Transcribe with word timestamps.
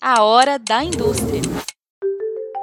A 0.00 0.22
Hora 0.22 0.60
da 0.60 0.84
Indústria. 0.84 1.42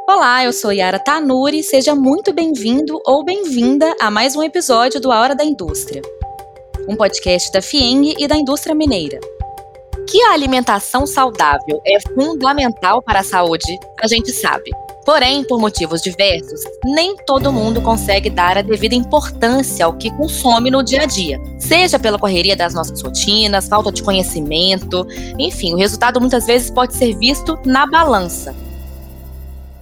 Olá, 0.07 0.45
eu 0.45 0.53
sou 0.53 0.71
Yara 0.71 0.97
Tanuri, 0.97 1.63
seja 1.63 1.93
muito 1.93 2.31
bem-vindo 2.31 2.97
ou 3.05 3.25
bem-vinda 3.25 3.93
a 3.99 4.09
mais 4.09 4.37
um 4.37 4.41
episódio 4.41 5.01
do 5.01 5.11
A 5.11 5.19
Hora 5.19 5.35
da 5.35 5.43
Indústria, 5.43 6.01
um 6.87 6.95
podcast 6.95 7.51
da 7.51 7.61
FIENG 7.61 8.15
e 8.17 8.25
da 8.25 8.37
indústria 8.37 8.73
mineira. 8.73 9.19
Que 10.09 10.21
a 10.21 10.31
alimentação 10.31 11.05
saudável 11.05 11.81
é 11.85 11.99
fundamental 11.99 13.01
para 13.01 13.19
a 13.19 13.23
saúde, 13.23 13.77
a 14.01 14.07
gente 14.07 14.31
sabe. 14.31 14.71
Porém, 15.05 15.43
por 15.43 15.59
motivos 15.59 16.01
diversos, 16.01 16.61
nem 16.83 17.15
todo 17.15 17.53
mundo 17.53 17.79
consegue 17.79 18.27
dar 18.27 18.57
a 18.57 18.63
devida 18.63 18.95
importância 18.95 19.85
ao 19.85 19.93
que 19.93 20.09
consome 20.09 20.71
no 20.71 20.83
dia 20.83 21.03
a 21.03 21.05
dia. 21.05 21.39
Seja 21.59 21.99
pela 21.99 22.17
correria 22.17 22.55
das 22.55 22.73
nossas 22.73 22.99
rotinas, 23.03 23.67
falta 23.67 23.91
de 23.91 24.01
conhecimento, 24.01 25.05
enfim, 25.37 25.73
o 25.73 25.77
resultado 25.77 26.19
muitas 26.19 26.47
vezes 26.47 26.71
pode 26.71 26.95
ser 26.95 27.15
visto 27.15 27.55
na 27.63 27.85
balança. 27.85 28.55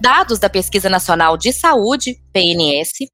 Dados 0.01 0.39
da 0.39 0.49
Pesquisa 0.49 0.89
Nacional 0.89 1.37
de 1.37 1.53
Saúde, 1.53 2.17
PNS, 2.33 3.07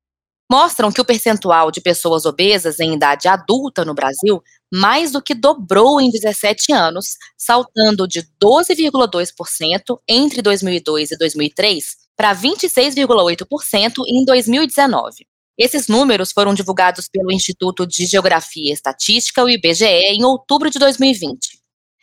mostram 0.49 0.91
que 0.91 0.99
o 0.99 1.05
percentual 1.05 1.69
de 1.69 1.79
pessoas 1.79 2.25
obesas 2.25 2.79
em 2.79 2.93
idade 2.93 3.27
adulta 3.27 3.85
no 3.85 3.93
Brasil 3.93 4.41
mais 4.71 5.11
do 5.11 5.21
que 5.21 5.35
dobrou 5.35 6.01
em 6.01 6.09
17 6.09 6.73
anos, 6.73 7.15
saltando 7.37 8.07
de 8.07 8.21
12,2% 8.43 9.99
entre 10.07 10.41
2002 10.41 11.11
e 11.11 11.17
2003 11.17 11.85
para 12.15 12.35
26,8% 12.35 14.03
em 14.07 14.25
2019. 14.25 15.25
Esses 15.57 15.87
números 15.87 16.31
foram 16.31 16.53
divulgados 16.53 17.07
pelo 17.07 17.31
Instituto 17.31 17.85
de 17.85 18.05
Geografia 18.05 18.69
e 18.69 18.73
Estatística, 18.73 19.43
o 19.43 19.49
IBGE, 19.49 19.85
em 19.85 20.23
outubro 20.23 20.69
de 20.69 20.79
2020. 20.79 21.59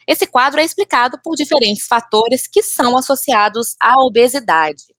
Esse 0.07 0.27
quadro 0.27 0.61
é 0.61 0.65
explicado 0.65 1.19
por 1.23 1.35
diferentes 1.35 1.87
fatores 1.87 2.47
que 2.47 2.63
são 2.63 2.97
associados 2.97 3.75
à 3.81 4.01
obesidade. 4.03 4.96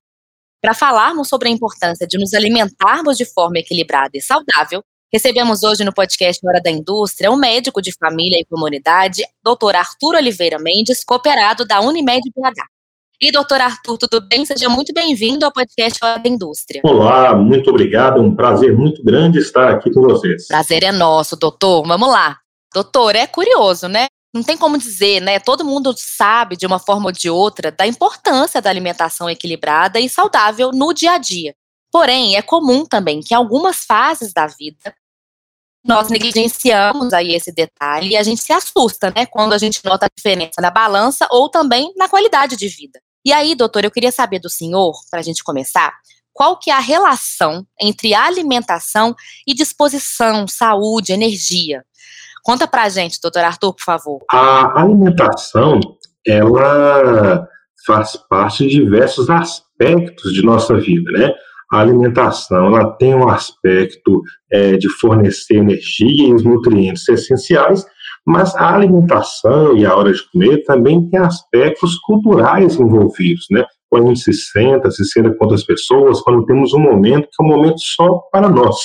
Para 0.61 0.73
falarmos 0.73 1.29
sobre 1.29 1.49
a 1.49 1.51
importância 1.51 2.07
de 2.07 2.17
nos 2.17 2.33
alimentarmos 2.33 3.17
de 3.17 3.25
forma 3.25 3.59
equilibrada 3.59 4.11
e 4.15 4.21
saudável, 4.21 4.81
Recebemos 5.11 5.63
hoje 5.63 5.85
no 5.85 5.93
podcast 5.93 6.45
Hora 6.45 6.59
da 6.61 6.69
Indústria 6.69 7.31
um 7.31 7.37
médico 7.37 7.81
de 7.81 7.93
família 7.97 8.41
e 8.41 8.45
comunidade, 8.45 9.23
doutor 9.41 9.73
Arthur 9.73 10.15
Oliveira 10.15 10.59
Mendes, 10.59 11.01
cooperado 11.01 11.65
da 11.65 11.79
Unimed 11.79 12.29
BH. 12.35 12.61
E 13.21 13.31
doutor 13.31 13.61
Arthur, 13.61 13.97
tudo 13.97 14.27
bem? 14.27 14.45
Seja 14.45 14.67
muito 14.67 14.93
bem-vindo 14.93 15.45
ao 15.45 15.51
podcast 15.53 15.97
Hora 16.03 16.19
da 16.19 16.27
Indústria. 16.27 16.81
Olá, 16.83 17.33
muito 17.33 17.69
obrigado, 17.69 18.19
é 18.19 18.21
um 18.21 18.35
prazer 18.35 18.77
muito 18.77 19.01
grande 19.01 19.39
estar 19.39 19.71
aqui 19.71 19.89
com 19.93 20.01
vocês. 20.01 20.45
Prazer 20.45 20.83
é 20.83 20.91
nosso, 20.91 21.37
doutor. 21.37 21.87
Vamos 21.87 22.09
lá. 22.09 22.37
Doutor, 22.73 23.15
é 23.15 23.25
curioso, 23.25 23.87
né? 23.87 24.07
Não 24.33 24.43
tem 24.43 24.57
como 24.57 24.77
dizer, 24.77 25.21
né? 25.21 25.39
Todo 25.39 25.65
mundo 25.65 25.93
sabe, 25.97 26.55
de 26.57 26.65
uma 26.65 26.79
forma 26.79 27.07
ou 27.07 27.11
de 27.11 27.29
outra, 27.29 27.71
da 27.71 27.87
importância 27.87 28.61
da 28.61 28.69
alimentação 28.69 29.29
equilibrada 29.29 29.99
e 29.99 30.09
saudável 30.09 30.71
no 30.71 30.93
dia 30.93 31.13
a 31.13 31.17
dia. 31.17 31.55
Porém, 31.91 32.35
é 32.35 32.41
comum 32.41 32.85
também 32.85 33.21
que 33.21 33.33
em 33.33 33.37
algumas 33.37 33.85
fases 33.85 34.33
da 34.33 34.45
vida 34.45 34.93
nós 35.83 36.09
negligenciamos 36.09 37.13
aí 37.13 37.33
esse 37.33 37.51
detalhe 37.51 38.09
e 38.09 38.17
a 38.17 38.23
gente 38.23 38.43
se 38.43 38.51
assusta, 38.51 39.11
né, 39.15 39.25
quando 39.25 39.53
a 39.53 39.57
gente 39.57 39.79
nota 39.85 40.05
a 40.05 40.09
diferença 40.13 40.59
na 40.59 40.69
balança 40.69 41.25
ou 41.31 41.49
também 41.49 41.93
na 41.95 42.09
qualidade 42.09 42.57
de 42.57 42.67
vida. 42.67 42.99
E 43.23 43.31
aí, 43.31 43.55
doutor, 43.55 43.85
eu 43.85 43.91
queria 43.91 44.11
saber 44.11 44.39
do 44.39 44.49
senhor, 44.49 44.93
para 45.09 45.21
a 45.21 45.23
gente 45.23 45.43
começar, 45.43 45.93
qual 46.33 46.59
que 46.59 46.69
é 46.69 46.73
a 46.73 46.79
relação 46.79 47.65
entre 47.81 48.13
alimentação 48.13 49.15
e 49.47 49.53
disposição, 49.53 50.47
saúde, 50.47 51.13
energia? 51.13 51.83
Conta 52.43 52.67
pra 52.67 52.89
gente, 52.89 53.19
doutor 53.21 53.43
Arthur, 53.43 53.73
por 53.73 53.83
favor. 53.83 54.19
A 54.31 54.81
alimentação, 54.81 55.79
ela 56.25 57.47
faz 57.85 58.17
parte 58.29 58.67
de 58.67 58.75
diversos 58.83 59.29
aspectos 59.29 60.33
de 60.33 60.43
nossa 60.43 60.75
vida, 60.77 61.11
né? 61.11 61.33
a 61.71 61.79
alimentação 61.79 62.67
ela 62.67 62.91
tem 62.91 63.13
um 63.13 63.27
aspecto 63.27 64.21
é, 64.51 64.77
de 64.77 64.89
fornecer 64.89 65.55
energia 65.55 66.29
e 66.29 66.33
os 66.33 66.43
nutrientes 66.43 67.07
essenciais, 67.09 67.85
mas 68.25 68.55
a 68.55 68.73
alimentação 68.73 69.77
e 69.77 69.85
a 69.85 69.95
hora 69.95 70.13
de 70.13 70.21
comer 70.31 70.63
também 70.63 71.09
tem 71.09 71.19
aspectos 71.19 71.97
culturais 71.99 72.79
envolvidos, 72.79 73.45
né? 73.51 73.65
Quando 73.89 74.05
a 74.05 74.07
gente 74.09 74.19
se 74.19 74.33
senta, 74.33 74.91
se 74.91 75.05
senta 75.05 75.33
com 75.33 75.45
outras 75.45 75.65
pessoas, 75.65 76.21
quando 76.21 76.45
temos 76.45 76.73
um 76.73 76.79
momento 76.79 77.27
que 77.31 77.41
é 77.41 77.45
um 77.45 77.47
momento 77.47 77.79
só 77.79 78.19
para 78.31 78.49
nós. 78.49 78.75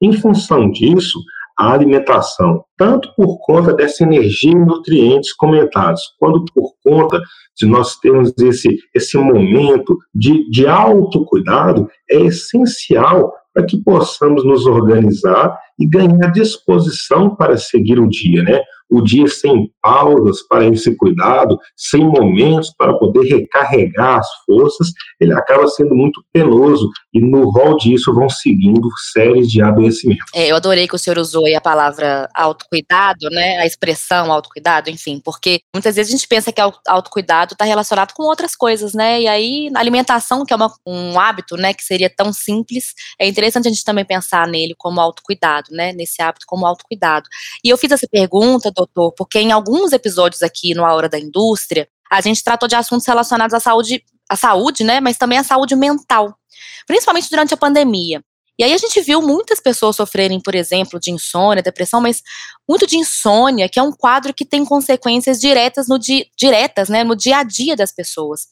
Em 0.00 0.12
função 0.12 0.70
disso, 0.70 1.18
a 1.58 1.72
alimentação, 1.72 2.64
tanto 2.76 3.12
por 3.16 3.38
conta 3.38 3.72
dessa 3.72 4.02
energia 4.04 4.52
e 4.52 4.54
nutrientes 4.54 5.32
comentados, 5.32 6.02
quanto 6.18 6.44
por 6.52 6.72
conta 6.84 7.20
de 7.56 7.66
nós 7.66 7.96
termos 7.96 8.32
esse, 8.38 8.78
esse 8.94 9.16
momento 9.16 9.96
de, 10.14 10.48
de 10.50 10.66
autocuidado, 10.66 11.88
é 12.10 12.20
essencial 12.20 13.32
para 13.54 13.64
que 13.64 13.82
possamos 13.82 14.44
nos 14.44 14.66
organizar 14.66 15.56
e 15.78 15.88
ganhar 15.88 16.30
disposição 16.30 17.34
para 17.34 17.56
seguir 17.56 17.98
o 17.98 18.08
dia, 18.08 18.42
né? 18.42 18.60
O 18.90 19.02
dia 19.02 19.26
sem 19.28 19.70
pausas 19.82 20.42
para 20.48 20.66
esse 20.66 20.96
cuidado, 20.96 21.58
sem 21.76 22.04
momentos 22.04 22.72
para 22.76 22.96
poder 22.98 23.22
recarregar 23.22 24.18
as 24.18 24.28
forças, 24.44 24.88
ele 25.20 25.32
acaba 25.32 25.66
sendo 25.68 25.94
muito 25.94 26.22
penoso 26.32 26.88
e 27.12 27.20
no 27.20 27.50
rol 27.50 27.76
disso 27.76 28.14
vão 28.14 28.28
seguindo 28.28 28.88
séries 29.12 29.48
de 29.48 29.62
adoecimentos. 29.62 30.26
É, 30.34 30.50
eu 30.50 30.56
adorei 30.56 30.86
que 30.86 30.94
o 30.94 30.98
senhor 30.98 31.18
usou 31.18 31.44
a 31.46 31.60
palavra 31.60 32.28
autocuidado, 32.34 33.28
né? 33.30 33.58
A 33.58 33.66
expressão 33.66 34.32
autocuidado, 34.32 34.90
enfim, 34.90 35.20
porque 35.24 35.60
muitas 35.74 35.96
vezes 35.96 36.12
a 36.12 36.16
gente 36.16 36.28
pensa 36.28 36.52
que 36.52 36.60
autocuidado 36.86 37.52
está 37.52 37.64
relacionado 37.64 38.12
com 38.12 38.24
outras 38.24 38.54
coisas, 38.54 38.94
né? 38.94 39.20
E 39.22 39.28
aí, 39.28 39.70
alimentação, 39.74 40.44
que 40.44 40.52
é 40.52 40.56
uma, 40.56 40.72
um 40.86 41.18
hábito, 41.18 41.56
né, 41.56 41.72
que 41.72 41.82
seria 41.82 42.10
tão 42.10 42.32
simples, 42.32 42.94
é 43.18 43.26
interessante 43.26 43.68
a 43.68 43.70
gente 43.70 43.84
também 43.84 44.04
pensar 44.04 44.46
nele 44.46 44.74
como 44.76 45.00
autocuidado, 45.00 45.70
né? 45.70 45.92
Nesse 45.92 46.22
hábito 46.22 46.46
como 46.46 46.66
autocuidado. 46.66 47.28
E 47.64 47.68
eu 47.68 47.76
fiz 47.76 47.90
essa 47.92 48.06
pergunta, 48.10 48.72
doutor, 48.76 49.12
porque 49.12 49.38
em 49.38 49.52
alguns 49.52 49.92
episódios 49.92 50.42
aqui 50.42 50.74
no 50.74 50.84
A 50.84 50.94
Hora 50.94 51.08
da 51.08 51.18
Indústria, 51.18 51.88
a 52.10 52.20
gente 52.20 52.44
tratou 52.44 52.68
de 52.68 52.76
assuntos 52.76 53.06
relacionados 53.06 53.54
à 53.54 53.60
saúde, 53.60 54.04
à 54.28 54.36
saúde, 54.36 54.84
né? 54.84 55.00
Mas 55.00 55.16
também 55.16 55.38
à 55.38 55.44
saúde 55.44 55.74
mental, 55.74 56.34
principalmente 56.86 57.30
durante 57.30 57.54
a 57.54 57.56
pandemia. 57.56 58.22
E 58.58 58.64
aí 58.64 58.72
a 58.72 58.78
gente 58.78 59.02
viu 59.02 59.20
muitas 59.20 59.60
pessoas 59.60 59.96
sofrerem, 59.96 60.40
por 60.40 60.54
exemplo, 60.54 60.98
de 60.98 61.10
insônia, 61.10 61.62
depressão, 61.62 62.00
mas 62.00 62.22
muito 62.66 62.86
de 62.86 62.96
insônia, 62.96 63.68
que 63.68 63.78
é 63.78 63.82
um 63.82 63.92
quadro 63.92 64.32
que 64.32 64.46
tem 64.46 64.64
consequências 64.64 65.38
diretas 65.38 65.88
no 65.88 65.98
dia, 65.98 66.24
diretas, 66.38 66.88
né, 66.88 67.04
no 67.04 67.14
dia 67.14 67.38
a 67.38 67.42
dia 67.42 67.76
das 67.76 67.92
pessoas. 67.92 68.46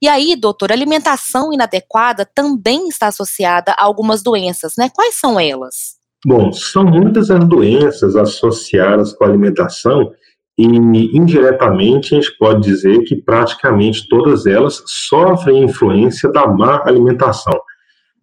E 0.00 0.08
aí, 0.08 0.36
doutor, 0.36 0.70
alimentação 0.70 1.52
inadequada 1.52 2.24
também 2.24 2.88
está 2.88 3.08
associada 3.08 3.72
a 3.72 3.84
algumas 3.84 4.22
doenças, 4.22 4.74
né? 4.78 4.88
Quais 4.88 5.16
são 5.16 5.38
elas? 5.38 5.99
Bom, 6.24 6.52
são 6.52 6.84
muitas 6.84 7.30
as 7.30 7.48
doenças 7.48 8.14
associadas 8.14 9.12
com 9.14 9.24
a 9.24 9.28
alimentação 9.28 10.12
e 10.58 10.66
indiretamente 10.66 12.14
a 12.14 12.20
gente 12.20 12.36
pode 12.38 12.60
dizer 12.62 13.00
que 13.04 13.16
praticamente 13.16 14.06
todas 14.06 14.44
elas 14.44 14.82
sofrem 14.86 15.64
influência 15.64 16.30
da 16.30 16.46
má 16.46 16.82
alimentação. 16.84 17.58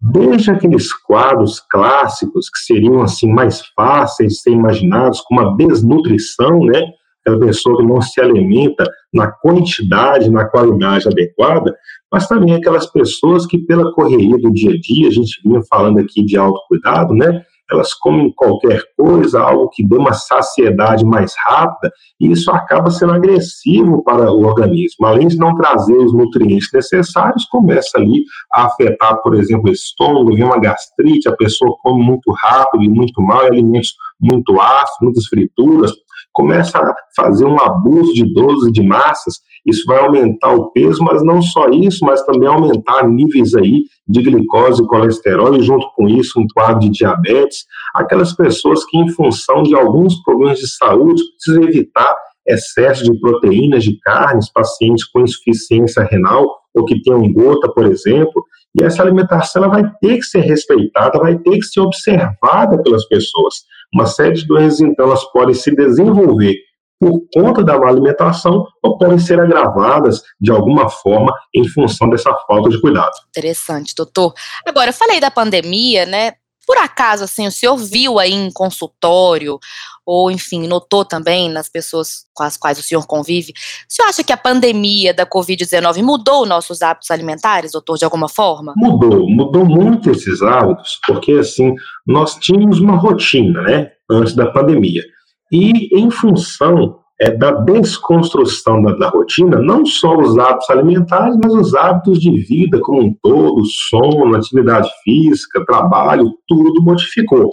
Desde 0.00 0.52
aqueles 0.52 0.92
quadros 0.92 1.58
clássicos 1.58 2.48
que 2.48 2.60
seriam 2.60 3.02
assim 3.02 3.28
mais 3.32 3.62
fáceis 3.74 4.34
de 4.34 4.38
ser 4.38 4.50
imaginados, 4.50 5.20
como 5.22 5.40
a 5.40 5.56
desnutrição, 5.56 6.60
né? 6.60 6.80
Aquela 7.20 7.44
pessoa 7.44 7.78
que 7.78 7.82
não 7.82 8.00
se 8.00 8.20
alimenta 8.20 8.88
na 9.12 9.32
quantidade, 9.32 10.30
na 10.30 10.44
qualidade 10.44 11.08
adequada, 11.08 11.74
mas 12.12 12.28
também 12.28 12.54
aquelas 12.54 12.86
pessoas 12.86 13.44
que 13.44 13.58
pela 13.58 13.92
correria 13.92 14.38
do 14.38 14.52
dia 14.52 14.70
a 14.70 14.78
dia, 14.80 15.08
a 15.08 15.12
gente 15.12 15.42
vinha 15.44 15.60
falando 15.68 15.98
aqui 15.98 16.24
de 16.24 16.36
autocuidado, 16.36 17.12
né? 17.12 17.42
Elas 17.70 17.92
comem 17.94 18.32
qualquer 18.34 18.82
coisa, 18.96 19.40
algo 19.40 19.68
que 19.68 19.86
dê 19.86 19.96
uma 19.96 20.12
saciedade 20.12 21.04
mais 21.04 21.34
rápida, 21.44 21.92
e 22.20 22.30
isso 22.30 22.50
acaba 22.50 22.90
sendo 22.90 23.12
agressivo 23.12 24.02
para 24.02 24.32
o 24.32 24.44
organismo. 24.44 25.06
Além 25.06 25.28
de 25.28 25.36
não 25.36 25.54
trazer 25.54 25.96
os 25.96 26.12
nutrientes 26.12 26.68
necessários, 26.72 27.44
começa 27.46 27.98
ali 27.98 28.24
a 28.52 28.66
afetar, 28.66 29.20
por 29.22 29.34
exemplo, 29.34 29.68
o 29.68 29.72
estômago, 29.72 30.34
vem 30.34 30.44
uma 30.44 30.58
gastrite, 30.58 31.28
a 31.28 31.36
pessoa 31.36 31.76
come 31.82 32.02
muito 32.02 32.32
rápido 32.32 32.82
e 32.82 32.88
muito 32.88 33.20
mal, 33.22 33.40
alimentos 33.40 33.94
muito 34.20 34.60
ácidos, 34.60 34.98
muitas 35.00 35.26
frituras, 35.26 35.92
começa 36.32 36.78
a 36.78 36.94
fazer 37.16 37.44
um 37.44 37.60
abuso 37.60 38.12
de 38.12 38.32
doses 38.32 38.72
de 38.72 38.82
massas, 38.82 39.34
isso 39.66 39.84
vai 39.86 39.98
aumentar 39.98 40.52
o 40.52 40.70
peso, 40.70 41.02
mas 41.02 41.22
não 41.24 41.42
só 41.42 41.68
isso, 41.68 42.04
mas 42.04 42.22
também 42.24 42.48
aumentar 42.48 43.06
níveis 43.06 43.54
aí 43.54 43.82
de 44.06 44.22
glicose 44.22 44.82
e 44.82 44.86
colesterol, 44.86 45.54
e 45.54 45.62
junto 45.62 45.86
com 45.94 46.08
isso 46.08 46.40
um 46.40 46.46
quadro 46.54 46.80
de 46.80 46.90
diabetes, 46.90 47.64
aquelas 47.94 48.34
pessoas 48.34 48.84
que 48.84 48.96
em 48.96 49.08
função 49.10 49.62
de 49.62 49.74
alguns 49.74 50.22
problemas 50.22 50.58
de 50.58 50.68
saúde 50.68 51.22
precisam 51.36 51.64
evitar 51.64 52.16
excesso 52.46 53.04
de 53.04 53.20
proteínas 53.20 53.84
de 53.84 53.98
carnes, 54.00 54.50
pacientes 54.50 55.04
com 55.04 55.20
insuficiência 55.20 56.02
renal 56.04 56.46
ou 56.74 56.84
que 56.84 57.02
tenham 57.02 57.30
gota, 57.32 57.68
por 57.68 57.86
exemplo, 57.86 58.42
e 58.78 58.84
essa 58.84 59.02
alimentação 59.02 59.62
ela 59.62 59.72
vai 59.72 59.90
ter 60.00 60.18
que 60.18 60.24
ser 60.24 60.40
respeitada, 60.40 61.18
vai 61.18 61.36
ter 61.38 61.58
que 61.58 61.64
ser 61.64 61.80
observada 61.80 62.80
pelas 62.82 63.06
pessoas. 63.08 63.54
Uma 63.92 64.06
série 64.06 64.34
de 64.34 64.46
doenças, 64.46 64.80
então, 64.80 65.06
elas 65.06 65.24
podem 65.32 65.54
se 65.54 65.74
desenvolver 65.74 66.54
por 67.00 67.20
conta 67.32 67.62
da 67.62 67.78
má 67.78 67.88
alimentação 67.88 68.66
ou 68.82 68.98
podem 68.98 69.18
ser 69.18 69.38
agravadas 69.38 70.20
de 70.40 70.50
alguma 70.50 70.88
forma 70.88 71.32
em 71.54 71.66
função 71.68 72.10
dessa 72.10 72.34
falta 72.46 72.68
de 72.70 72.80
cuidado. 72.80 73.12
Interessante, 73.28 73.94
doutor. 73.96 74.34
Agora, 74.66 74.90
eu 74.90 74.94
falei 74.94 75.20
da 75.20 75.30
pandemia, 75.30 76.04
né? 76.04 76.32
Por 76.68 76.76
acaso, 76.76 77.24
assim, 77.24 77.46
o 77.46 77.50
senhor 77.50 77.78
viu 77.78 78.18
aí 78.18 78.30
em 78.30 78.52
consultório, 78.52 79.58
ou 80.04 80.30
enfim, 80.30 80.68
notou 80.68 81.02
também 81.02 81.48
nas 81.48 81.66
pessoas 81.66 82.26
com 82.34 82.42
as 82.42 82.58
quais 82.58 82.78
o 82.78 82.82
senhor 82.82 83.06
convive, 83.06 83.52
o 83.52 83.54
senhor 83.88 84.06
acha 84.06 84.22
que 84.22 84.34
a 84.34 84.36
pandemia 84.36 85.14
da 85.14 85.24
Covid-19 85.24 86.02
mudou 86.02 86.44
nossos 86.44 86.82
hábitos 86.82 87.10
alimentares, 87.10 87.72
doutor, 87.72 87.96
de 87.96 88.04
alguma 88.04 88.28
forma? 88.28 88.74
Mudou, 88.76 89.26
mudou 89.30 89.64
muito 89.64 90.10
esses 90.10 90.42
hábitos, 90.42 91.00
porque 91.06 91.32
assim, 91.32 91.74
nós 92.06 92.34
tínhamos 92.34 92.80
uma 92.80 92.98
rotina, 92.98 93.62
né, 93.62 93.90
antes 94.10 94.34
da 94.34 94.50
pandemia. 94.52 95.02
E 95.50 95.98
em 95.98 96.10
função 96.10 96.97
é, 97.20 97.30
da 97.30 97.50
desconstrução 97.50 98.82
da, 98.82 98.94
da, 98.94 99.08
rotina, 99.08 99.60
não 99.60 99.84
só 99.84 100.16
os 100.16 100.38
hábitos 100.38 100.70
alimentares, 100.70 101.36
mas 101.42 101.52
os 101.52 101.74
hábitos 101.74 102.20
de 102.20 102.30
vida 102.44 102.78
como 102.80 103.02
um 103.02 103.14
todo, 103.22 103.62
sono, 103.88 104.36
atividade 104.36 104.88
física, 105.02 105.64
trabalho, 105.66 106.32
tudo 106.46 106.82
modificou. 106.82 107.50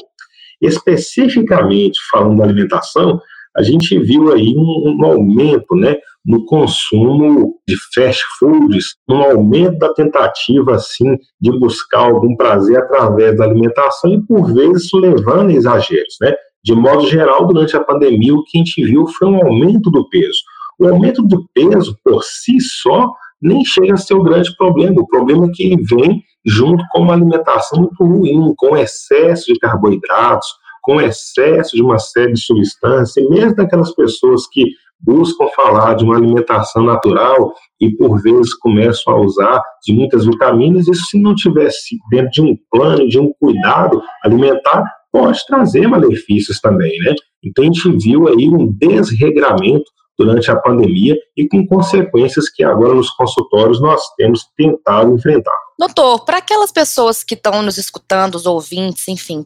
Especificamente 0.62 2.00
falando 2.12 2.38
da 2.38 2.44
alimentação, 2.44 3.20
a 3.58 3.64
gente 3.64 3.98
viu 4.00 4.34
aí 4.34 4.54
um, 4.56 4.98
um 5.00 5.06
aumento 5.06 5.76
né, 5.76 5.96
no 6.26 6.46
consumo 6.46 7.56
de 7.68 7.76
fast 7.94 8.22
foods, 8.38 8.96
um 9.10 9.22
aumento 9.22 9.78
da 9.78 9.94
tentativa 9.94 10.76
assim 10.76 11.18
de 11.40 11.58
buscar 11.60 12.00
algum 12.00 12.36
prazer 12.36 12.78
através 12.78 13.38
da 13.38 13.46
alimentação 13.46 14.12
e 14.14 14.22
por 14.26 14.54
vezes 14.54 14.90
levando 14.94 15.50
a 15.50 15.54
exageros, 15.54 16.18
né? 16.22 16.36
De 16.66 16.74
modo 16.74 17.06
geral, 17.06 17.46
durante 17.46 17.78
a 17.78 17.84
pandemia, 17.84 18.34
o 18.34 18.44
que 18.44 18.58
a 18.58 18.64
gente 18.64 18.84
viu 18.84 19.06
foi 19.06 19.28
um 19.28 19.36
aumento 19.36 19.92
do 19.92 20.10
peso. 20.10 20.40
O 20.80 20.88
aumento 20.88 21.22
do 21.22 21.46
peso, 21.54 21.96
por 22.04 22.24
si 22.24 22.60
só, 22.60 23.12
nem 23.40 23.64
chega 23.64 23.94
a 23.94 23.98
ser 23.98 24.16
o 24.16 24.24
grande 24.24 24.50
problema. 24.58 25.00
O 25.00 25.08
problema 25.08 25.46
é 25.46 25.50
que 25.54 25.64
ele 25.64 25.84
vem 25.84 26.24
junto 26.44 26.84
com 26.92 27.02
uma 27.02 27.14
alimentação 27.14 27.82
muito 27.82 28.04
ruim, 28.04 28.52
com 28.58 28.76
excesso 28.76 29.54
de 29.54 29.60
carboidratos, 29.60 30.48
com 30.82 31.00
excesso 31.00 31.76
de 31.76 31.84
uma 31.84 32.00
série 32.00 32.34
de 32.34 32.42
substâncias, 32.42 33.16
e 33.16 33.30
mesmo 33.30 33.56
daquelas 33.56 33.94
pessoas 33.94 34.48
que 34.52 34.66
buscam 35.00 35.48
falar 35.56 35.94
de 35.94 36.04
uma 36.04 36.16
alimentação 36.16 36.84
natural 36.84 37.54
e 37.80 37.96
por 37.96 38.20
vezes 38.22 38.56
começam 38.56 39.14
a 39.14 39.20
usar 39.20 39.62
de 39.86 39.94
muitas 39.94 40.26
vitaminas, 40.26 40.88
isso 40.88 41.06
se 41.06 41.22
não 41.22 41.36
tivesse 41.36 41.98
dentro 42.10 42.32
de 42.32 42.42
um 42.42 42.58
plano, 42.72 43.08
de 43.08 43.20
um 43.20 43.32
cuidado 43.40 44.02
alimentar, 44.24 44.84
pode 45.16 45.40
trazer 45.48 45.88
malefícios 45.88 46.60
também, 46.60 46.92
né? 47.00 47.16
Então 47.42 47.64
a 47.64 47.68
gente 47.68 47.90
viu 48.04 48.28
aí 48.28 48.50
um 48.50 48.70
desregramento 48.70 49.86
durante 50.20 50.52
a 50.52 50.58
pandemia 50.58 51.16
e 51.38 51.48
com 51.48 51.66
consequências 51.66 52.50
que 52.50 52.66
agora 52.66 52.94
nos 52.94 53.10
consultórios 53.12 53.82
nós 53.82 54.02
temos 54.18 54.46
tentado 54.58 55.16
enfrentar. 55.16 55.56
Doutor, 55.80 56.26
para 56.26 56.40
aquelas 56.40 56.72
pessoas 56.72 57.24
que 57.24 57.34
estão 57.34 57.62
nos 57.62 57.78
escutando, 57.78 58.36
os 58.36 58.46
ouvintes, 58.46 59.08
enfim, 59.08 59.42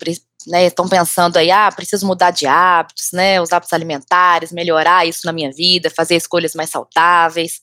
né, 0.47 0.65
estão 0.65 0.87
pensando 0.87 1.37
aí, 1.37 1.51
ah, 1.51 1.71
preciso 1.71 2.07
mudar 2.07 2.31
de 2.31 2.47
hábitos, 2.47 3.09
né, 3.13 3.41
os 3.41 3.51
hábitos 3.51 3.73
alimentares, 3.73 4.51
melhorar 4.51 5.05
isso 5.07 5.21
na 5.25 5.33
minha 5.33 5.51
vida, 5.51 5.89
fazer 5.89 6.15
escolhas 6.15 6.53
mais 6.55 6.69
saudáveis, 6.69 7.59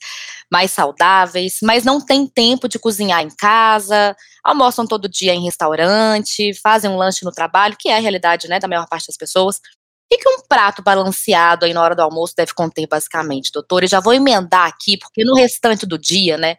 mais 0.50 0.70
saudáveis, 0.70 1.58
mas 1.62 1.84
não 1.84 2.00
tem 2.00 2.26
tempo 2.26 2.68
de 2.68 2.78
cozinhar 2.78 3.22
em 3.22 3.30
casa, 3.30 4.16
almoçam 4.44 4.86
todo 4.86 5.08
dia 5.08 5.34
em 5.34 5.44
restaurante, 5.44 6.52
fazem 6.62 6.90
um 6.90 6.96
lanche 6.96 7.24
no 7.24 7.32
trabalho, 7.32 7.76
que 7.78 7.88
é 7.88 7.96
a 7.96 8.00
realidade, 8.00 8.48
né, 8.48 8.58
da 8.58 8.68
maior 8.68 8.86
parte 8.88 9.06
das 9.06 9.16
pessoas. 9.16 9.60
O 10.12 10.16
que 10.16 10.28
um 10.28 10.46
prato 10.48 10.82
balanceado 10.82 11.64
aí 11.64 11.74
na 11.74 11.82
hora 11.82 11.94
do 11.94 12.00
almoço 12.00 12.32
deve 12.36 12.54
conter, 12.54 12.86
basicamente, 12.86 13.50
doutor? 13.52 13.82
E 13.82 13.88
já 13.88 13.98
vou 13.98 14.14
emendar 14.14 14.68
aqui, 14.68 14.96
porque 14.96 15.24
no 15.24 15.34
restante 15.34 15.84
do 15.84 15.98
dia, 15.98 16.38
né, 16.38 16.56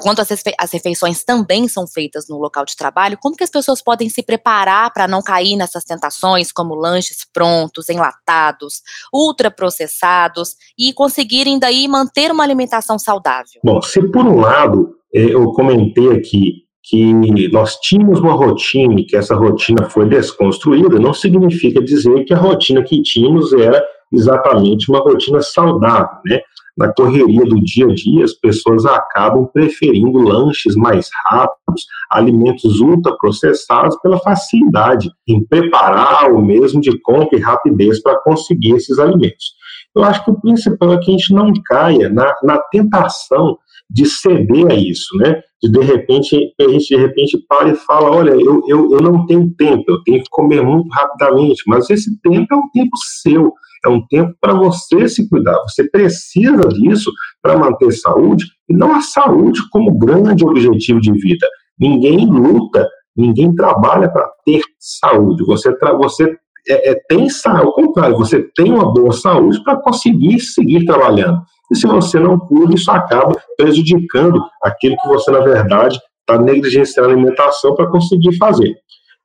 quando 0.00 0.18
as 0.18 0.72
refeições 0.72 1.22
também 1.22 1.68
são 1.68 1.86
feitas 1.86 2.28
no 2.28 2.36
local 2.38 2.64
de 2.64 2.74
trabalho, 2.74 3.16
como 3.22 3.36
que 3.36 3.44
as 3.44 3.50
pessoas 3.50 3.80
podem 3.80 4.08
se 4.08 4.24
preparar 4.24 4.92
para 4.92 5.06
não 5.06 5.22
cair 5.22 5.56
nessas 5.56 5.84
tentações, 5.84 6.50
como 6.50 6.74
lanches 6.74 7.18
prontos, 7.32 7.88
enlatados, 7.88 8.82
ultraprocessados, 9.12 10.56
e 10.76 10.92
conseguirem 10.92 11.60
daí 11.60 11.86
manter 11.86 12.32
uma 12.32 12.42
alimentação 12.42 12.98
saudável? 12.98 13.60
Bom, 13.62 13.80
se 13.80 14.02
por 14.10 14.26
um 14.26 14.40
lado, 14.40 14.96
eh, 15.14 15.32
eu 15.32 15.52
comentei 15.52 16.10
aqui 16.10 16.69
que 16.90 17.48
nós 17.52 17.76
tínhamos 17.76 18.18
uma 18.18 18.32
rotina 18.32 19.00
e 19.00 19.04
que 19.04 19.16
essa 19.16 19.36
rotina 19.36 19.88
foi 19.88 20.08
desconstruída, 20.08 20.98
não 20.98 21.14
significa 21.14 21.80
dizer 21.80 22.24
que 22.24 22.34
a 22.34 22.38
rotina 22.38 22.82
que 22.82 23.00
tínhamos 23.00 23.52
era 23.52 23.80
exatamente 24.12 24.90
uma 24.90 24.98
rotina 24.98 25.40
saudável, 25.40 26.18
né? 26.26 26.40
Na 26.76 26.92
correria 26.92 27.44
do 27.44 27.60
dia 27.62 27.84
a 27.84 27.94
dia, 27.94 28.24
as 28.24 28.32
pessoas 28.32 28.86
acabam 28.86 29.46
preferindo 29.52 30.18
lanches 30.18 30.74
mais 30.74 31.08
rápidos, 31.26 31.84
alimentos 32.10 32.80
ultraprocessados 32.80 33.96
pela 34.00 34.18
facilidade 34.18 35.10
em 35.28 35.44
preparar 35.44 36.32
o 36.32 36.40
mesmo 36.40 36.80
de 36.80 36.98
compra 37.02 37.38
e 37.38 37.42
rapidez 37.42 38.02
para 38.02 38.18
conseguir 38.20 38.72
esses 38.76 38.98
alimentos. 38.98 39.52
Eu 39.94 40.04
acho 40.04 40.24
que 40.24 40.30
o 40.30 40.40
principal 40.40 40.94
é 40.94 40.98
que 40.98 41.10
a 41.10 41.16
gente 41.18 41.34
não 41.34 41.52
caia 41.66 42.08
na, 42.08 42.34
na 42.42 42.58
tentação 42.72 43.58
de 43.90 44.06
ceder 44.06 44.70
a 44.70 44.74
isso, 44.74 45.16
né? 45.16 45.40
De 45.62 45.70
de 45.70 45.80
repente, 45.80 46.54
a 46.60 46.68
gente 46.68 46.88
de 46.88 46.96
repente 46.96 47.44
para 47.48 47.70
e 47.70 47.74
fala, 47.74 48.10
olha, 48.10 48.30
eu, 48.30 48.62
eu, 48.66 48.92
eu 48.92 49.00
não 49.00 49.26
tenho 49.26 49.50
tempo, 49.56 49.84
eu 49.88 50.02
tenho 50.04 50.22
que 50.22 50.30
comer 50.30 50.62
muito 50.62 50.88
rapidamente, 50.90 51.62
mas 51.66 51.90
esse 51.90 52.18
tempo 52.22 52.46
é 52.50 52.56
um 52.56 52.70
tempo 52.72 52.90
seu, 53.22 53.52
é 53.84 53.88
um 53.88 54.06
tempo 54.06 54.32
para 54.40 54.54
você 54.54 55.08
se 55.08 55.28
cuidar. 55.28 55.58
Você 55.62 55.88
precisa 55.90 56.68
disso 56.68 57.10
para 57.42 57.58
manter 57.58 57.90
saúde 57.92 58.46
e 58.68 58.74
não 58.74 58.94
a 58.94 59.00
saúde 59.00 59.60
como 59.70 59.98
grande 59.98 60.44
objetivo 60.44 61.00
de 61.00 61.12
vida. 61.12 61.46
Ninguém 61.78 62.26
luta, 62.26 62.88
ninguém 63.16 63.54
trabalha 63.54 64.08
para 64.08 64.30
ter 64.44 64.62
saúde. 64.78 65.44
Você, 65.44 65.74
você 65.98 66.36
é, 66.68 66.90
é, 66.90 66.94
tem 67.08 67.28
saúde, 67.28 67.66
ao 67.66 67.72
contrário, 67.72 68.16
você 68.16 68.42
tem 68.54 68.72
uma 68.72 68.92
boa 68.92 69.12
saúde 69.12 69.62
para 69.64 69.80
conseguir 69.80 70.38
seguir 70.40 70.84
trabalhando. 70.84 71.40
E 71.70 71.76
se 71.76 71.86
você 71.86 72.18
não 72.18 72.38
cuida, 72.38 72.74
isso 72.74 72.90
acaba 72.90 73.36
prejudicando 73.56 74.42
aquilo 74.62 74.96
que 74.96 75.08
você, 75.08 75.30
na 75.30 75.40
verdade, 75.40 76.00
está 76.20 76.40
negligenciando 76.40 77.08
a 77.08 77.12
alimentação 77.12 77.74
para 77.74 77.88
conseguir 77.88 78.36
fazer. 78.36 78.74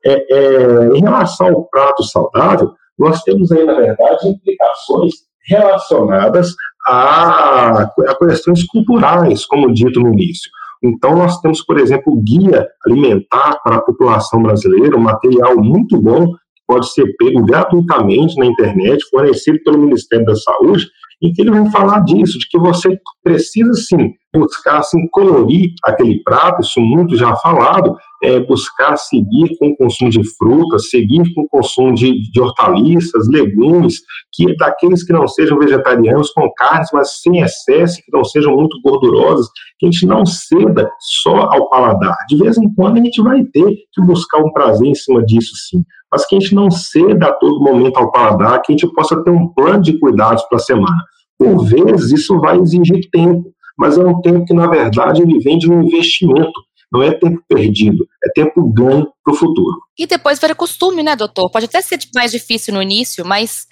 É, 0.06 0.34
é, 0.34 0.88
em 0.96 1.02
relação 1.02 1.48
ao 1.48 1.64
prato 1.66 2.04
saudável, 2.04 2.72
nós 2.98 3.24
temos 3.24 3.52
aí, 3.52 3.66
na 3.66 3.74
verdade, 3.74 4.28
implicações 4.28 5.14
relacionadas 5.48 6.56
a, 6.88 7.82
a 7.82 8.16
questões 8.20 8.64
culturais, 8.66 9.46
como 9.46 9.74
dito 9.74 10.00
no 10.00 10.14
início. 10.14 10.50
Então, 10.84 11.16
nós 11.16 11.40
temos, 11.42 11.64
por 11.64 11.80
exemplo, 11.80 12.14
o 12.14 12.22
Guia 12.22 12.68
Alimentar 12.86 13.60
para 13.64 13.78
a 13.78 13.82
População 13.82 14.44
Brasileira, 14.44 14.96
um 14.96 15.02
material 15.02 15.58
muito 15.58 16.00
bom, 16.00 16.28
que 16.28 16.62
pode 16.68 16.92
ser 16.92 17.16
pego 17.18 17.44
gratuitamente 17.44 18.38
na 18.38 18.46
internet, 18.46 19.04
fornecido 19.10 19.60
pelo 19.64 19.80
Ministério 19.80 20.26
da 20.26 20.36
Saúde, 20.36 20.88
em 21.22 21.32
que 21.32 21.42
ele 21.42 21.52
vai 21.52 21.70
falar 21.72 22.00
disso, 22.02 22.38
de 22.40 22.48
que 22.50 22.58
você 22.58 22.98
precisa, 23.24 23.74
sim, 23.74 24.12
buscar, 24.34 24.80
assim, 24.80 25.08
colorir 25.12 25.72
aquele 25.84 26.22
prato, 26.24 26.62
isso 26.62 26.80
muito 26.80 27.16
já 27.16 27.36
falado, 27.38 27.96
é, 28.22 28.40
buscar 28.40 28.98
seguir 28.98 29.58
com 29.58 29.70
o 29.70 29.78
consumo 29.78 30.10
de 30.10 30.22
frutas, 30.36 30.90
seguir 30.90 31.24
com 31.34 31.42
o 31.42 31.48
consumo 31.48 31.94
de, 31.94 32.32
de 32.32 32.42
hortaliças, 32.42 33.28
legumes, 33.30 34.00
que 34.34 34.56
daqueles 34.58 35.04
que 35.04 35.14
não 35.14 35.28
sejam 35.28 35.58
vegetarianos, 35.58 36.32
com 36.32 36.52
carnes, 36.54 36.90
mas 36.94 37.22
sem 37.22 37.40
excesso, 37.40 37.98
que 37.98 38.12
não 38.12 38.24
sejam 38.24 38.56
muito 38.56 38.80
gordurosas, 38.84 39.48
que 39.80 39.86
a 39.86 39.92
gente 39.92 40.06
não 40.06 40.26
ceda 40.26 40.90
só 41.22 41.50
ao 41.52 41.70
paladar. 41.70 42.16
De 42.28 42.38
vez 42.38 42.58
em 42.58 42.74
quando 42.74 42.98
a 42.98 43.04
gente 43.04 43.22
vai 43.22 43.44
ter 43.46 43.76
que 43.94 44.02
buscar 44.02 44.40
um 44.40 44.52
prazer 44.52 44.88
em 44.88 44.96
cima 44.96 45.24
disso, 45.26 45.54
sim 45.70 45.84
mas 46.16 46.26
que 46.26 46.38
a 46.38 46.40
gente 46.40 46.56
não 46.56 46.72
ceda 46.72 47.28
a 47.28 47.34
todo 47.34 47.60
momento 47.60 47.98
ao 47.98 48.10
paladar, 48.10 48.62
que 48.62 48.72
a 48.72 48.78
gente 48.78 48.88
possa 48.94 49.22
ter 49.22 49.32
um 49.32 49.50
plano 49.50 49.82
de 49.82 50.00
cuidados 50.00 50.44
para 50.44 50.56
a 50.56 50.62
semana. 50.62 51.04
Por 51.38 51.66
vezes, 51.66 52.22
isso 52.22 52.40
vai 52.40 52.58
exigir 52.58 53.10
tempo, 53.12 53.52
mas 53.78 53.98
é 53.98 54.02
um 54.02 54.22
tempo 54.22 54.46
que, 54.46 54.54
na 54.54 54.66
verdade, 54.68 55.22
ele 55.22 55.40
vem 55.40 55.58
de 55.58 55.70
um 55.70 55.84
investimento. 55.84 56.54
Não 56.90 57.04
é 57.04 57.12
tempo 57.12 57.44
perdido, 57.50 58.08
é 58.24 58.30
tempo 58.34 58.64
ganho 58.72 59.06
para 59.26 59.34
o 59.34 59.36
futuro. 59.36 59.76
E 60.00 60.08
depois 60.08 60.40
vira 60.40 60.56
costume, 60.56 61.04
né, 61.04 61.18
doutor? 61.18 61.52
Pode 61.52 61.66
até 61.66 61.82
ser 61.82 62.00
mais 62.16 62.32
difícil 62.32 62.74
no 62.74 62.82
início, 62.82 63.26
mas 63.26 63.66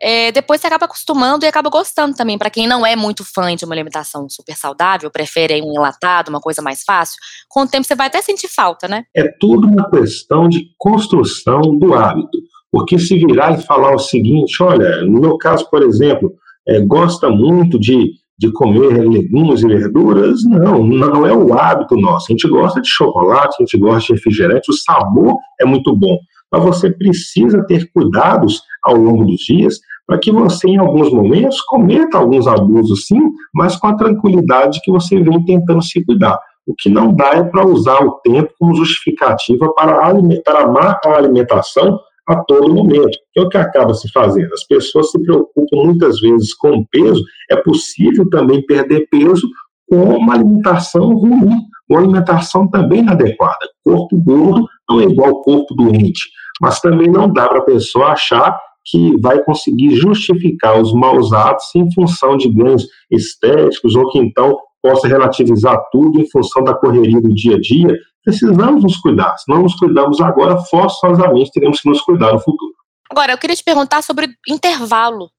é, 0.00 0.32
depois 0.32 0.60
você 0.60 0.66
acaba 0.66 0.86
acostumando 0.86 1.44
e 1.44 1.48
acaba 1.48 1.70
gostando 1.70 2.14
também. 2.14 2.38
Para 2.38 2.50
quem 2.50 2.66
não 2.66 2.84
é 2.84 2.96
muito 2.96 3.24
fã 3.24 3.54
de 3.54 3.64
uma 3.64 3.74
alimentação 3.74 4.28
super 4.28 4.56
saudável, 4.56 5.10
prefere 5.10 5.60
um 5.62 5.72
enlatado, 5.72 6.28
uma 6.30 6.40
coisa 6.40 6.60
mais 6.62 6.82
fácil, 6.82 7.16
com 7.48 7.62
o 7.62 7.68
tempo 7.68 7.84
você 7.84 7.94
vai 7.94 8.06
até 8.06 8.20
sentir 8.20 8.48
falta, 8.48 8.88
né? 8.88 9.04
É 9.14 9.28
tudo 9.40 9.66
uma 9.66 9.88
questão 9.90 10.48
de 10.48 10.66
construção 10.78 11.60
do 11.78 11.94
hábito. 11.94 12.38
Porque 12.70 12.98
se 12.98 13.16
virar 13.16 13.56
e 13.56 13.62
falar 13.62 13.94
o 13.94 13.98
seguinte, 14.00 14.60
olha, 14.60 15.04
no 15.04 15.20
meu 15.20 15.38
caso, 15.38 15.68
por 15.70 15.80
exemplo, 15.82 16.32
é, 16.66 16.80
gosta 16.80 17.30
muito 17.30 17.78
de, 17.78 18.14
de 18.36 18.50
comer 18.52 19.08
legumes 19.08 19.62
e 19.62 19.68
verduras, 19.68 20.42
não, 20.44 20.84
não 20.84 21.24
é 21.24 21.32
o 21.32 21.56
hábito 21.56 21.94
nosso. 21.96 22.26
A 22.28 22.32
gente 22.32 22.48
gosta 22.48 22.80
de 22.80 22.88
chocolate, 22.88 23.56
a 23.60 23.62
gente 23.62 23.78
gosta 23.78 24.08
de 24.08 24.12
refrigerante, 24.14 24.70
o 24.70 24.74
sabor 24.74 25.36
é 25.60 25.64
muito 25.64 25.94
bom. 25.94 26.18
Mas 26.54 26.62
você 26.62 26.88
precisa 26.88 27.64
ter 27.66 27.90
cuidados 27.92 28.62
ao 28.84 28.94
longo 28.94 29.24
dos 29.24 29.40
dias 29.40 29.80
para 30.06 30.18
que 30.18 30.30
você, 30.30 30.68
em 30.68 30.76
alguns 30.76 31.12
momentos, 31.12 31.60
cometa 31.62 32.16
alguns 32.16 32.46
abusos, 32.46 33.06
sim, 33.06 33.20
mas 33.52 33.74
com 33.74 33.88
a 33.88 33.96
tranquilidade 33.96 34.80
que 34.84 34.92
você 34.92 35.18
vem 35.20 35.44
tentando 35.44 35.82
se 35.82 36.04
cuidar. 36.04 36.38
O 36.64 36.74
que 36.78 36.88
não 36.88 37.12
dá 37.12 37.30
é 37.34 37.42
para 37.42 37.66
usar 37.66 38.04
o 38.04 38.20
tempo 38.20 38.52
como 38.58 38.76
justificativa 38.76 39.72
para, 39.74 40.14
para 40.44 40.62
amar 40.62 41.00
a 41.04 41.16
alimentação 41.16 41.98
a 42.28 42.36
todo 42.36 42.72
momento. 42.72 43.18
É 43.36 43.40
o 43.40 43.48
que 43.48 43.58
acaba 43.58 43.92
se 43.92 44.10
fazendo. 44.12 44.52
As 44.54 44.64
pessoas 44.64 45.10
se 45.10 45.20
preocupam 45.20 45.84
muitas 45.84 46.20
vezes 46.20 46.54
com 46.54 46.70
o 46.70 46.86
peso. 46.86 47.22
É 47.50 47.56
possível 47.56 48.28
também 48.30 48.64
perder 48.64 49.08
peso 49.10 49.46
com 49.88 50.16
uma 50.18 50.34
alimentação 50.34 51.14
ruim, 51.14 51.58
uma 51.88 51.98
alimentação 51.98 52.68
também 52.68 53.00
inadequada. 53.00 53.68
Corpo 53.84 54.16
gordo 54.22 54.66
não 54.88 55.00
é 55.00 55.04
igual 55.04 55.42
corpo 55.42 55.74
doente, 55.74 56.22
mas 56.60 56.80
também 56.80 57.10
não 57.10 57.32
dá 57.32 57.48
para 57.48 57.58
a 57.58 57.64
pessoa 57.64 58.08
achar 58.08 58.58
que 58.84 59.18
vai 59.20 59.42
conseguir 59.42 59.96
justificar 59.96 60.80
os 60.80 60.92
maus 60.92 61.32
atos 61.32 61.64
em 61.74 61.90
função 61.92 62.36
de 62.36 62.50
ganhos 62.50 62.86
estéticos 63.10 63.94
ou 63.94 64.10
que 64.10 64.18
então 64.18 64.58
possa 64.82 65.08
relativizar 65.08 65.78
tudo 65.90 66.20
em 66.20 66.30
função 66.30 66.62
da 66.62 66.74
correria 66.74 67.20
do 67.20 67.32
dia 67.34 67.56
a 67.56 67.60
dia. 67.60 67.96
Precisamos 68.22 68.82
nos 68.82 68.98
cuidar. 68.98 69.36
Se 69.38 69.50
não 69.50 69.62
nos 69.62 69.74
cuidamos 69.74 70.20
agora, 70.20 70.58
forçosamente 70.58 71.50
teremos 71.52 71.80
que 71.80 71.88
nos 71.88 72.02
cuidar 72.02 72.32
no 72.32 72.40
futuro. 72.40 72.74
Agora, 73.10 73.32
eu 73.32 73.38
queria 73.38 73.56
te 73.56 73.64
perguntar 73.64 74.02
sobre 74.02 74.28
intervalo 74.46 75.30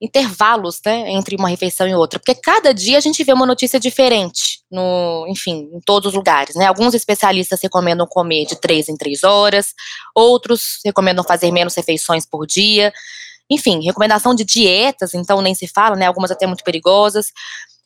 intervalos, 0.00 0.80
né, 0.84 1.10
entre 1.10 1.34
uma 1.36 1.48
refeição 1.48 1.86
e 1.88 1.94
outra, 1.94 2.20
porque 2.20 2.40
cada 2.40 2.72
dia 2.72 2.98
a 2.98 3.00
gente 3.00 3.24
vê 3.24 3.32
uma 3.32 3.46
notícia 3.46 3.80
diferente, 3.80 4.60
no, 4.70 5.26
enfim, 5.28 5.68
em 5.72 5.80
todos 5.80 6.08
os 6.08 6.14
lugares, 6.14 6.54
né? 6.54 6.66
Alguns 6.66 6.94
especialistas 6.94 7.60
recomendam 7.60 8.06
comer 8.06 8.46
de 8.46 8.60
três 8.60 8.88
em 8.88 8.96
três 8.96 9.24
horas, 9.24 9.74
outros 10.14 10.78
recomendam 10.84 11.24
fazer 11.24 11.50
menos 11.50 11.74
refeições 11.74 12.24
por 12.24 12.46
dia. 12.46 12.92
Enfim, 13.50 13.82
recomendação 13.82 14.34
de 14.34 14.44
dietas, 14.44 15.14
então 15.14 15.40
nem 15.40 15.54
se 15.54 15.66
fala, 15.66 15.96
né? 15.96 16.06
Algumas 16.06 16.30
até 16.30 16.46
muito 16.46 16.62
perigosas. 16.62 17.32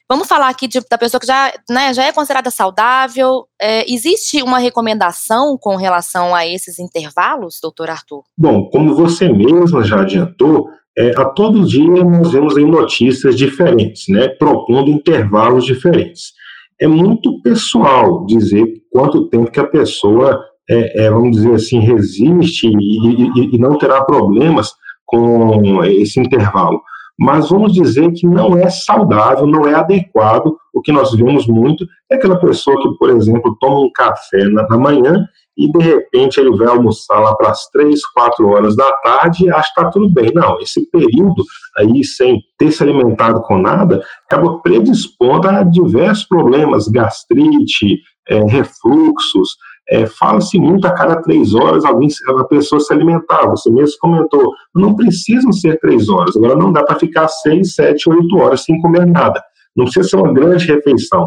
Vamos 0.09 0.29
falar 0.29 0.49
aqui 0.49 0.69
de, 0.69 0.79
da 0.91 0.99
pessoa 0.99 1.19
que 1.19 1.27
já, 1.27 1.51
né, 1.71 1.95
já 1.95 2.05
é 2.05 2.13
considerada 2.13 2.51
saudável. 2.51 3.47
É, 3.59 3.91
existe 3.91 4.43
uma 4.43 4.59
recomendação 4.59 5.57
com 5.59 5.77
relação 5.77 6.35
a 6.35 6.47
esses 6.47 6.79
intervalos, 6.79 7.59
doutor 7.63 7.89
Arthur? 7.89 8.23
Bom, 8.37 8.69
como 8.69 8.95
você 8.95 9.29
mesma 9.29 9.83
já 9.83 10.03
adiantou, 10.03 10.69
é, 10.97 11.11
a 11.17 11.25
todo 11.25 11.67
dia 11.67 12.05
nós 12.05 12.33
vemos 12.33 12.57
aí 12.57 12.65
notícias 12.65 13.37
diferentes, 13.37 14.09
né, 14.09 14.29
propondo 14.29 14.91
intervalos 14.91 15.65
diferentes. 15.65 16.33
É 16.81 16.87
muito 16.87 17.41
pessoal 17.43 18.27
dizer 18.27 18.67
quanto 18.91 19.29
tempo 19.29 19.51
que 19.51 19.61
a 19.61 19.67
pessoa, 19.67 20.43
é, 20.69 21.05
é, 21.05 21.11
vamos 21.11 21.37
dizer 21.37 21.55
assim, 21.55 21.79
resiste 21.79 22.67
e, 22.67 23.41
e, 23.41 23.55
e 23.55 23.59
não 23.59 23.79
terá 23.79 24.03
problemas 24.05 24.73
com 25.07 25.85
esse 25.85 26.19
intervalo. 26.19 26.81
Mas 27.19 27.51
vamos 27.51 27.73
dizer 27.73 28.11
que 28.13 28.27
não 28.27 28.57
é 28.57 28.69
saudável, 28.69 29.47
não 29.47 29.69
é 29.69 29.75
adequado. 29.75 30.57
O 30.75 30.81
que 30.81 30.91
nós 30.91 31.13
vemos 31.13 31.47
muito 31.47 31.87
é 32.11 32.17
aquela 32.17 32.37
pessoa 32.37 32.81
que, 32.83 32.89
por 32.99 33.11
exemplo, 33.11 33.57
toma 33.61 33.81
um 33.81 33.93
café 33.93 34.45
na, 34.45 34.67
na 34.67 34.79
manhã 34.79 35.27
e 35.57 35.71
de 35.71 35.79
repente 35.79 36.41
ele 36.41 36.57
vai 36.57 36.69
almoçar 36.69 37.21
lá 37.21 37.35
para 37.35 37.51
as 37.51 37.69
três, 37.69 38.05
quatro 38.07 38.49
horas 38.49 38.75
da 38.75 38.91
tarde 39.03 39.45
e 39.45 39.51
acha 39.51 39.71
que 39.75 39.81
está 39.81 39.91
tudo 39.91 40.11
bem. 40.11 40.33
Não, 40.35 40.59
esse 40.61 40.89
período 40.91 41.45
aí 41.79 42.05
sem 42.05 42.41
ter 42.59 42.73
se 42.73 42.83
alimentado 42.83 43.41
com 43.43 43.59
nada 43.59 44.03
acaba 44.25 44.61
predispondo 44.61 45.49
a 45.49 45.63
diversos 45.63 46.25
problemas, 46.25 46.89
gastrite, 46.89 48.01
é, 48.29 48.41
refluxos. 48.45 49.57
É, 49.89 50.07
Fala-se 50.07 50.59
muito 50.59 50.87
a 50.87 50.93
cada 50.93 51.21
três 51.21 51.55
horas 51.55 51.85
alguém, 51.85 52.09
a 52.39 52.45
pessoa 52.45 52.81
se 52.81 52.93
alimentar. 52.93 53.47
Você 53.49 53.71
mesmo 53.71 53.97
comentou, 54.01 54.53
não 54.75 54.95
precisam 54.95 55.53
ser 55.53 55.79
três 55.81 56.09
horas. 56.09 56.37
Agora 56.37 56.57
não 56.57 56.73
dá 56.73 56.83
para 56.85 56.99
ficar 56.99 57.29
seis, 57.29 57.75
sete, 57.75 58.09
oito 58.09 58.37
horas 58.37 58.65
sem 58.65 58.81
comer 58.81 59.07
nada. 59.07 59.43
Não 59.77 59.85
precisa 59.85 60.09
ser 60.09 60.17
uma 60.17 60.33
grande 60.33 60.67
refeição 60.67 61.27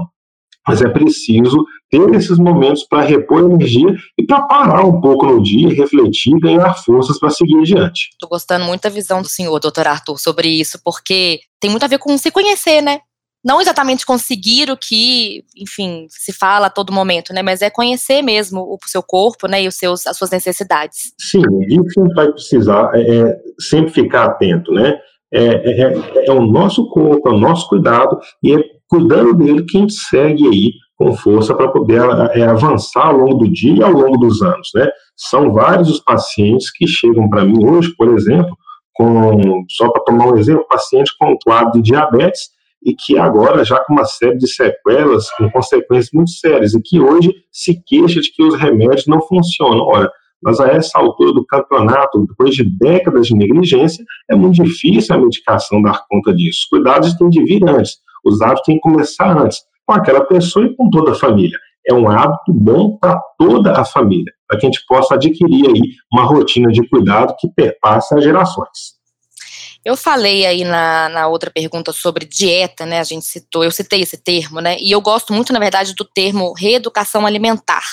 mas 0.67 0.81
é 0.81 0.89
preciso 0.89 1.57
ter 1.89 2.13
esses 2.15 2.37
momentos 2.37 2.83
para 2.83 3.03
repor 3.03 3.43
energia 3.43 3.95
e 4.17 4.25
para 4.25 4.41
parar 4.43 4.85
um 4.85 4.99
pouco 4.99 5.25
no 5.25 5.41
dia, 5.41 5.69
refletir 5.69 6.35
e 6.35 6.39
ganhar 6.39 6.73
forças 6.75 7.19
para 7.19 7.29
seguir 7.29 7.59
adiante. 7.59 8.09
Estou 8.11 8.29
gostando 8.29 8.65
muito 8.65 8.81
da 8.81 8.89
visão 8.89 9.21
do 9.21 9.29
senhor, 9.29 9.59
doutor 9.59 9.87
Arthur, 9.87 10.17
sobre 10.19 10.47
isso, 10.47 10.79
porque 10.83 11.39
tem 11.59 11.69
muito 11.69 11.83
a 11.83 11.87
ver 11.87 11.99
com 11.99 12.17
se 12.17 12.31
conhecer, 12.31 12.81
né? 12.81 12.99
Não 13.43 13.61
exatamente 13.61 14.07
conseguir 14.07 14.71
o 14.71 14.77
que, 14.77 15.43
enfim, 15.55 16.07
se 16.09 16.33
fala 16.33 16.65
a 16.65 16.69
todo 16.69 16.91
momento, 16.91 17.31
né? 17.31 17.43
Mas 17.43 17.61
é 17.61 17.69
conhecer 17.69 18.23
mesmo 18.23 18.61
o 18.61 18.79
seu 18.87 19.03
corpo, 19.03 19.47
né? 19.47 19.61
E 19.61 19.67
os 19.67 19.75
seus, 19.75 20.07
as 20.07 20.17
suas 20.17 20.31
necessidades. 20.31 21.13
Sim, 21.19 21.43
isso 21.69 21.99
a 21.99 22.03
gente 22.03 22.15
vai 22.15 22.31
precisar 22.31 22.89
é, 22.95 23.01
é, 23.01 23.37
sempre 23.59 23.93
ficar 23.93 24.25
atento, 24.25 24.71
né? 24.71 24.97
É, 25.35 25.43
é, 25.43 25.81
é, 25.81 26.25
é, 26.27 26.31
o 26.31 26.41
nosso 26.45 26.89
corpo, 26.89 27.27
é 27.27 27.33
o 27.33 27.37
nosso 27.37 27.67
cuidado, 27.67 28.17
e 28.41 28.55
é 28.55 28.63
cuidando 28.87 29.33
dele 29.33 29.63
que 29.63 29.77
a 29.77 29.81
gente 29.81 29.93
segue 29.93 30.47
aí 30.47 30.71
com 30.97 31.13
força 31.13 31.53
para 31.53 31.67
poder 31.67 32.01
é, 32.33 32.43
avançar 32.43 33.07
ao 33.07 33.17
longo 33.17 33.35
do 33.39 33.51
dia 33.51 33.75
e 33.75 33.83
ao 33.83 33.91
longo 33.91 34.17
dos 34.17 34.41
anos, 34.41 34.69
né? 34.73 34.89
São 35.17 35.51
vários 35.51 35.89
os 35.89 35.99
pacientes 35.99 36.71
que 36.71 36.87
chegam 36.87 37.27
para 37.29 37.43
mim 37.43 37.65
hoje, 37.65 37.93
por 37.97 38.13
exemplo, 38.17 38.55
com, 38.93 39.65
só 39.69 39.89
para 39.89 40.03
tomar 40.03 40.27
um 40.27 40.37
exemplo, 40.37 40.65
paciente 40.69 41.11
com 41.19 41.37
quadro 41.43 41.73
de 41.73 41.91
diabetes 41.91 42.55
e 42.85 42.93
que 42.95 43.17
agora 43.17 43.65
já 43.65 43.79
com 43.83 43.93
uma 43.93 44.05
série 44.05 44.37
de 44.37 44.47
sequelas, 44.47 45.29
com 45.31 45.49
consequências 45.49 46.11
muito 46.13 46.31
sérias, 46.31 46.73
e 46.73 46.81
que 46.81 46.99
hoje 46.99 47.33
se 47.51 47.81
queixa 47.85 48.21
de 48.21 48.31
que 48.31 48.43
os 48.43 48.55
remédios 48.55 49.07
não 49.07 49.21
funcionam. 49.21 49.85
Mas 50.45 50.59
a 50.59 50.67
essa 50.67 50.99
altura 50.99 51.33
do 51.33 51.43
campeonato, 51.43 52.23
depois 52.27 52.53
de 52.53 52.63
décadas 52.63 53.25
de 53.25 53.33
negligência, 53.33 54.05
é 54.29 54.35
muito 54.35 54.63
difícil 54.63 55.15
a 55.15 55.17
medicação 55.17 55.81
dar 55.81 56.03
conta 56.07 56.31
disso. 56.31 56.59
Os 56.61 56.69
cuidados 56.69 57.15
têm 57.15 57.29
de 57.31 57.43
vir 57.43 57.67
antes, 57.67 57.97
os 58.23 58.39
hábitos 58.43 58.61
têm 58.63 58.75
que 58.75 58.81
começar 58.81 59.35
antes, 59.35 59.57
com 59.87 59.93
aquela 59.93 60.23
pessoa 60.23 60.67
e 60.67 60.75
com 60.75 60.87
toda 60.91 61.13
a 61.13 61.15
família. 61.15 61.57
É 61.87 61.93
um 61.93 62.07
hábito 62.07 62.53
bom 62.53 62.95
para 62.97 63.19
toda 63.39 63.71
a 63.71 63.83
família, 63.83 64.31
para 64.47 64.59
que 64.59 64.67
a 64.67 64.69
gente 64.69 64.85
possa 64.87 65.15
adquirir 65.15 65.67
aí 65.67 65.81
uma 66.13 66.25
rotina 66.25 66.71
de 66.71 66.87
cuidado 66.87 67.35
que 67.39 67.47
perpassa 67.49 68.15
as 68.15 68.23
gerações. 68.23 68.94
Eu 69.85 69.95
falei 69.95 70.47
aí 70.47 70.63
na, 70.63 71.07
na 71.09 71.27
outra 71.27 71.51
pergunta 71.51 71.93
sobre 71.93 72.25
dieta, 72.25 72.87
né? 72.87 72.99
A 72.99 73.03
gente 73.03 73.23
citou, 73.23 73.63
eu 73.63 73.69
citei 73.69 74.01
esse 74.01 74.17
termo, 74.17 74.59
né? 74.59 74.77
E 74.79 74.91
eu 74.91 74.99
gosto 74.99 75.31
muito, 75.31 75.53
na 75.53 75.59
verdade, 75.59 75.93
do 75.93 76.03
termo 76.03 76.53
reeducação 76.53 77.23
alimentar, 77.23 77.83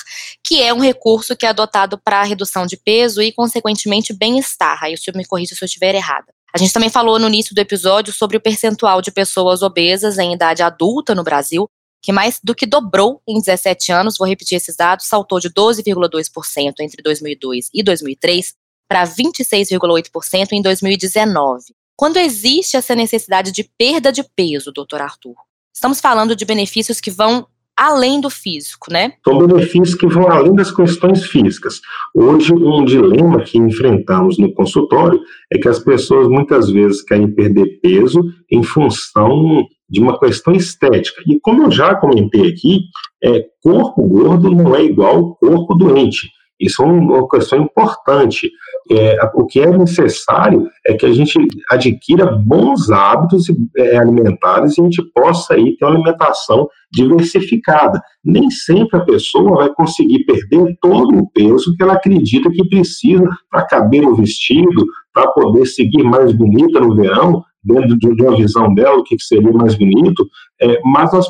que 0.43 0.59
é 0.59 0.73
um 0.73 0.79
recurso 0.79 1.37
que 1.37 1.45
é 1.45 1.49
adotado 1.49 1.95
para 2.03 2.23
redução 2.23 2.65
de 2.65 2.77
peso 2.77 3.21
e, 3.21 3.31
consequentemente, 3.31 4.11
bem-estar. 4.11 4.83
Aí 4.83 4.95
o 4.95 4.97
senhor 4.97 5.15
me 5.15 5.23
corrija 5.23 5.53
se 5.53 5.63
eu 5.63 5.67
estiver 5.67 5.93
errada. 5.93 6.33
A 6.51 6.57
gente 6.57 6.73
também 6.73 6.89
falou 6.89 7.19
no 7.19 7.27
início 7.27 7.53
do 7.53 7.61
episódio 7.61 8.11
sobre 8.11 8.37
o 8.37 8.41
percentual 8.41 8.99
de 8.99 9.11
pessoas 9.11 9.61
obesas 9.61 10.17
em 10.17 10.33
idade 10.33 10.63
adulta 10.63 11.13
no 11.13 11.23
Brasil, 11.23 11.69
que 12.01 12.11
mais 12.11 12.39
do 12.43 12.55
que 12.55 12.65
dobrou 12.65 13.21
em 13.27 13.39
17 13.39 13.91
anos, 13.91 14.17
vou 14.17 14.27
repetir 14.27 14.57
esses 14.57 14.75
dados, 14.75 15.05
saltou 15.05 15.39
de 15.39 15.49
12,2% 15.51 16.73
entre 16.79 17.03
2002 17.03 17.69
e 17.71 17.83
2003 17.83 18.55
para 18.89 19.05
26,8% 19.05 20.53
em 20.53 20.61
2019. 20.61 21.65
Quando 21.95 22.17
existe 22.17 22.75
essa 22.75 22.95
necessidade 22.95 23.51
de 23.51 23.63
perda 23.77 24.11
de 24.11 24.23
peso, 24.35 24.71
doutor 24.71 25.01
Arthur, 25.01 25.35
estamos 25.73 25.99
falando 25.99 26.35
de 26.35 26.45
benefícios 26.45 26.99
que 26.99 27.11
vão 27.11 27.47
além 27.77 28.21
do 28.21 28.29
físico, 28.29 28.91
né? 28.91 29.13
São 29.23 29.45
benefícios 29.45 29.95
que 29.95 30.07
vão 30.07 30.27
além 30.29 30.53
das 30.53 30.71
questões 30.71 31.25
físicas. 31.25 31.81
Hoje, 32.15 32.53
um 32.53 32.85
dilema 32.85 33.43
que 33.43 33.57
enfrentamos 33.57 34.37
no 34.37 34.53
consultório 34.53 35.19
é 35.51 35.57
que 35.57 35.67
as 35.67 35.79
pessoas 35.79 36.27
muitas 36.27 36.69
vezes 36.69 37.01
querem 37.01 37.33
perder 37.33 37.79
peso 37.81 38.21
em 38.51 38.63
função 38.63 39.65
de 39.89 39.99
uma 39.99 40.19
questão 40.19 40.53
estética. 40.53 41.21
E 41.27 41.39
como 41.39 41.63
eu 41.63 41.71
já 41.71 41.95
comentei 41.95 42.49
aqui, 42.49 42.85
é, 43.23 43.45
corpo 43.61 44.03
gordo 44.07 44.51
não 44.51 44.75
é 44.75 44.83
igual 44.83 45.35
corpo 45.35 45.75
doente. 45.75 46.29
Isso 46.59 46.81
é 46.81 46.85
uma 46.85 47.27
questão 47.27 47.59
importante. 47.59 48.49
É, 48.91 49.17
o 49.33 49.45
que 49.45 49.59
é 49.59 49.77
necessário 49.77 50.67
é 50.85 50.93
que 50.93 51.05
a 51.05 51.13
gente 51.13 51.39
adquira 51.69 52.25
bons 52.25 52.91
hábitos 52.91 53.45
é, 53.77 53.97
alimentares 53.97 54.77
e 54.77 54.81
a 54.81 54.83
gente 54.83 55.01
possa 55.13 55.53
aí 55.53 55.77
ter 55.77 55.85
uma 55.85 55.93
alimentação 55.93 56.67
diversificada. 56.91 58.01
Nem 58.23 58.49
sempre 58.49 58.99
a 58.99 59.05
pessoa 59.05 59.57
vai 59.57 59.69
conseguir 59.73 60.25
perder 60.25 60.77
todo 60.81 61.17
o 61.17 61.29
peso 61.31 61.75
que 61.75 61.83
ela 61.83 61.93
acredita 61.93 62.51
que 62.51 62.67
precisa 62.67 63.27
para 63.49 63.65
caber 63.65 64.01
no 64.01 64.15
vestido, 64.15 64.85
para 65.13 65.27
poder 65.31 65.65
seguir 65.65 66.03
mais 66.03 66.33
bonita 66.33 66.79
no 66.79 66.95
verão, 66.95 67.43
dentro 67.63 67.97
de 67.97 68.23
uma 68.23 68.35
visão 68.35 68.73
dela, 68.73 68.97
o 68.97 69.03
que 69.03 69.15
seria 69.19 69.51
mais 69.51 69.75
bonito, 69.75 70.27
é, 70.61 70.79
mas, 70.83 71.11
nós, 71.13 71.27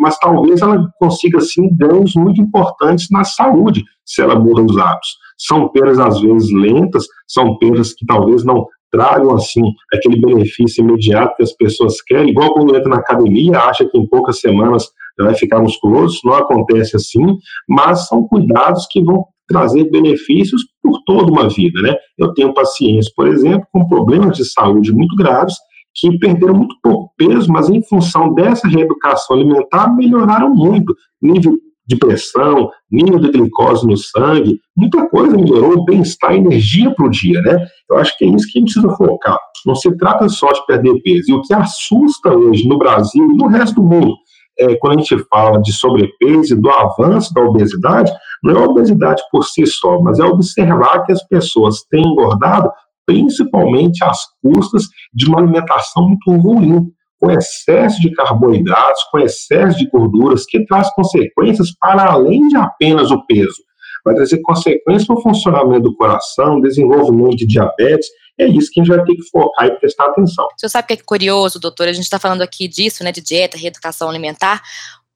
mas 0.00 0.18
talvez 0.18 0.62
ela 0.62 0.88
consiga, 0.98 1.40
sim, 1.40 1.68
ganhos 1.76 2.14
muito 2.14 2.40
importantes 2.40 3.08
na 3.10 3.24
saúde, 3.24 3.84
se 4.04 4.22
ela 4.22 4.38
muda 4.38 4.62
os 4.62 4.76
hábitos. 4.78 5.23
São 5.46 5.68
perdas, 5.68 5.98
às 5.98 6.20
vezes, 6.20 6.50
lentas, 6.52 7.06
são 7.26 7.58
perdas 7.58 7.92
que 7.92 8.06
talvez 8.06 8.44
não 8.44 8.66
tragam, 8.90 9.34
assim, 9.34 9.62
aquele 9.92 10.20
benefício 10.20 10.82
imediato 10.82 11.36
que 11.36 11.42
as 11.42 11.52
pessoas 11.52 12.00
querem, 12.02 12.30
igual 12.30 12.54
quando 12.54 12.76
entra 12.76 12.88
na 12.88 12.96
academia, 12.96 13.58
acha 13.58 13.84
que 13.84 13.98
em 13.98 14.06
poucas 14.06 14.38
semanas 14.38 14.88
vai 15.18 15.34
ficar 15.34 15.60
musculoso, 15.60 16.20
não 16.24 16.34
acontece 16.34 16.96
assim, 16.96 17.24
mas 17.68 18.06
são 18.06 18.26
cuidados 18.26 18.86
que 18.90 19.02
vão 19.02 19.24
trazer 19.46 19.90
benefícios 19.90 20.62
por 20.82 21.02
toda 21.04 21.30
uma 21.30 21.48
vida, 21.48 21.82
né? 21.82 21.94
Eu 22.16 22.32
tenho 22.34 22.54
pacientes, 22.54 23.12
por 23.12 23.26
exemplo, 23.26 23.66
com 23.72 23.86
problemas 23.86 24.36
de 24.36 24.44
saúde 24.44 24.92
muito 24.92 25.14
graves, 25.16 25.54
que 25.94 26.18
perderam 26.18 26.54
muito 26.54 26.74
pouco 26.82 27.12
peso, 27.16 27.52
mas 27.52 27.68
em 27.68 27.82
função 27.82 28.34
dessa 28.34 28.66
reeducação 28.66 29.36
alimentar 29.36 29.94
melhoraram 29.94 30.52
muito. 30.54 30.94
Nível 31.22 31.56
de 31.86 31.96
pressão, 31.96 32.70
nível 32.90 33.18
de 33.18 33.30
glicose 33.30 33.86
no 33.86 33.96
sangue, 33.96 34.58
muita 34.76 35.06
coisa 35.08 35.36
melhorou, 35.36 35.84
bem-estar, 35.84 36.34
energia 36.34 36.90
para 36.94 37.06
o 37.06 37.10
dia, 37.10 37.40
né? 37.42 37.66
Eu 37.90 37.98
acho 37.98 38.16
que 38.16 38.24
é 38.24 38.28
isso 38.28 38.50
que 38.50 38.58
a 38.58 38.60
gente 38.60 38.72
precisa 38.72 38.96
focar. 38.96 39.38
Não 39.66 39.74
se 39.74 39.94
trata 39.96 40.28
só 40.28 40.48
de 40.48 40.64
perder 40.66 41.00
peso. 41.02 41.30
E 41.30 41.34
o 41.34 41.42
que 41.42 41.54
assusta 41.54 42.30
hoje 42.30 42.66
no 42.66 42.78
Brasil 42.78 43.24
e 43.30 43.36
no 43.36 43.46
resto 43.46 43.76
do 43.76 43.82
mundo, 43.82 44.14
é, 44.58 44.74
quando 44.76 44.98
a 44.98 45.02
gente 45.02 45.18
fala 45.30 45.60
de 45.60 45.72
sobrepeso 45.72 46.54
e 46.54 46.60
do 46.60 46.70
avanço 46.70 47.32
da 47.34 47.42
obesidade, 47.42 48.12
não 48.42 48.54
é 48.54 48.58
a 48.58 48.68
obesidade 48.68 49.22
por 49.30 49.44
si 49.44 49.66
só, 49.66 50.00
mas 50.00 50.18
é 50.18 50.24
observar 50.24 51.04
que 51.04 51.12
as 51.12 51.26
pessoas 51.26 51.82
têm 51.90 52.02
engordado 52.02 52.70
principalmente 53.06 54.02
às 54.02 54.18
custas 54.42 54.84
de 55.12 55.26
uma 55.26 55.38
alimentação 55.38 56.08
muito 56.08 56.30
ruim, 56.30 56.86
com 57.24 57.30
excesso 57.30 58.00
de 58.00 58.12
carboidratos, 58.12 59.02
com 59.10 59.18
excesso 59.18 59.78
de 59.78 59.88
gorduras, 59.88 60.44
que 60.44 60.64
traz 60.66 60.92
consequências 60.94 61.70
para 61.80 62.12
além 62.12 62.46
de 62.48 62.56
apenas 62.56 63.10
o 63.10 63.24
peso. 63.26 63.62
Vai 64.04 64.14
trazer 64.14 64.40
consequências 64.42 65.06
para 65.06 65.16
o 65.16 65.22
funcionamento 65.22 65.84
do 65.84 65.96
coração, 65.96 66.60
desenvolvimento 66.60 67.36
de 67.36 67.46
diabetes. 67.46 68.06
É 68.38 68.46
isso 68.46 68.70
que 68.70 68.80
a 68.80 68.84
gente 68.84 68.94
vai 68.94 69.04
ter 69.04 69.14
que 69.14 69.22
focar 69.30 69.66
e 69.66 69.78
prestar 69.78 70.06
atenção. 70.06 70.46
Você 70.58 70.68
sabe 70.68 70.84
o 70.84 70.88
que 70.88 70.92
é 70.94 71.04
curioso, 71.04 71.58
doutor? 71.58 71.88
A 71.88 71.92
gente 71.92 72.04
está 72.04 72.18
falando 72.18 72.42
aqui 72.42 72.68
disso, 72.68 73.02
né, 73.02 73.10
de 73.10 73.22
dieta, 73.22 73.56
reeducação 73.56 74.10
alimentar. 74.10 74.60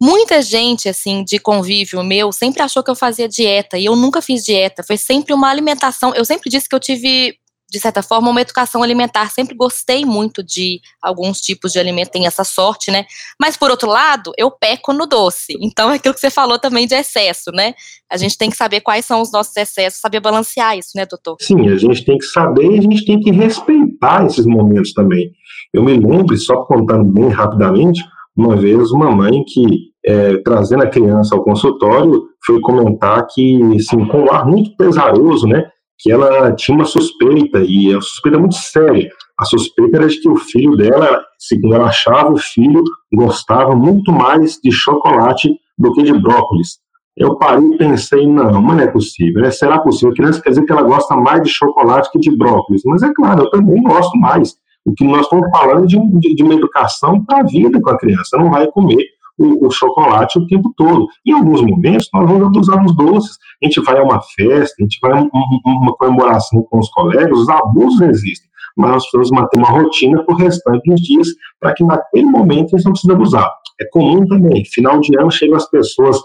Muita 0.01 0.41
gente, 0.41 0.89
assim, 0.89 1.25
de 1.25 1.39
convívio 1.39 2.03
meu, 2.03 2.33
sempre 2.33 2.63
achou 2.63 2.83
que 2.83 2.91
eu 2.91 2.95
fazia 2.95 3.29
dieta, 3.29 3.77
e 3.77 3.85
eu 3.85 3.97
nunca 3.97 4.23
fiz 4.23 4.45
dieta. 4.45 4.83
Foi 4.83 4.97
sempre 4.97 5.35
uma 5.35 5.51
alimentação. 5.51 6.15
Eu 6.15 6.25
sempre 6.25 6.49
disse 6.49 6.69
que 6.69 6.75
eu 6.75 6.81
tive 6.81 7.37
de 7.71 7.79
certa 7.79 8.03
forma, 8.03 8.31
uma 8.31 8.41
educação 8.41 8.83
alimentar. 8.83 9.31
Sempre 9.31 9.55
gostei 9.55 10.05
muito 10.05 10.43
de 10.43 10.81
alguns 11.03 11.41
tipos 11.41 11.73
de 11.73 11.79
alimento, 11.79 12.11
tem 12.11 12.27
essa 12.27 12.45
sorte, 12.45 12.91
né? 12.91 13.05
Mas, 13.39 13.57
por 13.57 13.71
outro 13.71 13.89
lado, 13.89 14.33
eu 14.39 14.51
peco 14.51 14.93
no 14.93 15.07
doce. 15.07 15.55
Então, 15.61 15.91
é 15.91 15.97
aquilo 15.97 16.15
que 16.15 16.21
você 16.21 16.31
falou 16.31 16.59
também 16.59 16.87
de 16.87 16.95
excesso, 16.95 17.51
né? 17.53 17.75
A 18.11 18.17
gente 18.17 18.39
tem 18.39 18.49
que 18.49 18.57
saber 18.57 18.81
quais 18.81 19.05
são 19.05 19.21
os 19.21 19.31
nossos 19.31 19.55
excessos, 19.57 20.01
saber 20.01 20.21
balancear 20.21 20.79
isso, 20.79 20.93
né, 20.97 21.05
doutor? 21.05 21.37
Sim, 21.41 21.69
a 21.69 21.77
gente 21.77 22.05
tem 22.05 22.17
que 22.17 22.25
saber 22.25 22.71
e 22.71 22.79
a 22.79 22.83
gente 22.83 23.05
tem 23.05 23.21
que 23.21 23.31
respeitar 23.31 24.25
esses 24.25 24.47
momentos 24.47 24.95
também. 24.95 25.31
Eu 25.73 25.83
me 25.83 25.93
lembro, 25.99 26.37
só 26.39 26.63
contando 26.63 27.05
bem 27.05 27.29
rapidamente, 27.29 28.03
uma 28.35 28.57
vez 28.57 28.91
uma 28.93 29.11
mãe 29.11 29.45
que, 29.45 29.91
é, 30.07 30.39
trazendo 30.39 30.85
a 30.85 30.89
criança 30.89 31.35
ao 31.35 31.45
consultório, 31.45 32.29
foi 32.47 32.61
comentar 32.61 33.27
que, 33.27 33.61
assim, 33.77 34.07
com 34.07 34.23
um 34.23 34.33
ar 34.33 34.47
muito 34.47 34.75
pesaroso, 34.77 35.47
né? 35.47 35.69
Que 35.99 36.13
ela 36.13 36.53
tinha 36.53 36.77
uma 36.77 36.85
suspeita, 36.85 37.61
e 37.61 37.95
a 37.95 38.01
suspeita 38.01 38.39
muito 38.39 38.55
séria. 38.55 39.11
A 39.39 39.45
suspeita 39.45 39.99
era 39.99 40.09
de 40.09 40.21
que 40.21 40.29
o 40.29 40.37
filho 40.37 40.77
dela, 40.77 41.21
segundo 41.39 41.75
ela 41.75 41.89
achava, 41.89 42.33
o 42.33 42.39
filho 42.39 42.83
gostava 43.13 43.75
muito 43.75 44.13
mais 44.13 44.59
de 44.63 44.71
chocolate 44.71 45.49
do 45.77 45.93
que 45.93 46.03
de 46.03 46.13
brócolis. 46.13 46.79
Eu 47.17 47.37
parei 47.37 47.69
e 47.69 47.77
pensei, 47.77 48.27
não, 48.27 48.63
mas 48.63 48.77
não 48.77 48.85
é 48.85 48.87
possível. 48.87 49.43
Né? 49.43 49.51
Será 49.51 49.81
possível? 49.81 50.11
A 50.11 50.15
criança 50.15 50.41
quer 50.41 50.51
dizer 50.51 50.65
que 50.65 50.73
ela 50.73 50.83
gosta 50.83 51.17
mais 51.17 51.43
de 51.43 51.49
chocolate 51.49 52.11
que 52.13 52.19
de 52.21 52.37
brócolis. 52.37 52.83
Mas 52.85 53.03
é 53.03 53.13
claro, 53.13 53.43
eu 53.43 53.51
também 53.51 53.83
gosto 53.83 54.17
mais. 54.19 54.55
O 54.87 54.93
que 54.95 55.05
nós 55.05 55.23
estamos 55.23 55.51
falando 55.51 55.87
de, 55.87 55.99
de, 56.21 56.35
de 56.37 56.43
uma 56.45 56.55
educação 56.55 57.25
para 57.25 57.41
a 57.41 57.43
vida 57.43 57.81
com 57.81 57.91
a 57.91 57.99
criança. 57.99 58.39
Não 58.39 58.51
vai 58.51 58.69
comer 58.69 59.05
o, 59.39 59.67
o, 59.67 59.71
chocolate 59.71 60.39
o 60.39 60.47
tempo 60.47 60.73
todo. 60.77 61.07
Em 61.25 61.33
alguns 61.33 61.63
momentos, 61.63 62.09
nós 62.13 62.29
vamos 62.29 62.47
abusar 62.47 62.83
dos 62.83 62.97
doces. 62.97 63.39
A 63.63 63.67
gente 63.67 63.81
vai 63.83 63.99
a 63.99 64.03
uma 64.03 64.21
festa, 64.21 64.75
a 64.79 64.83
gente 64.83 64.99
vai 65.01 65.13
a 65.13 65.23
uma 65.23 65.97
comemoração 65.97 66.63
com 66.71 66.79
os 66.79 66.91
colegas, 66.91 67.39
os 67.39 67.49
abusos 67.49 68.01
existem. 68.01 68.49
Mas 68.77 68.91
nós 68.91 69.03
precisamos 69.11 69.31
manter 69.31 69.59
uma 69.59 69.71
rotina 69.71 70.23
por 70.25 70.37
restante 70.37 70.89
dos 70.89 71.01
dias, 71.01 71.29
para 71.61 71.75
que 71.75 71.85
naquele 71.85 72.27
momento 72.27 72.75
a 72.75 72.79
gente 72.79 72.85
não 72.85 72.93
precise 72.93 73.13
abusar. 73.13 73.51
É 73.81 73.85
comum 73.91 74.27
também, 74.27 74.65
final 74.65 75.01
de 75.01 75.17
ano 75.19 75.31
chegam 75.31 75.57
as 75.57 75.69
pessoas 75.71 76.21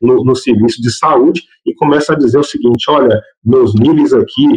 no, 0.00 0.24
no, 0.24 0.34
serviço 0.34 0.80
de 0.82 0.90
saúde 0.90 1.42
e 1.66 1.74
começa 1.74 2.12
a 2.12 2.16
dizer 2.16 2.38
o 2.38 2.44
seguinte: 2.44 2.90
olha, 2.90 3.20
meus 3.44 3.74
níveis 3.74 4.12
aqui 4.12 4.48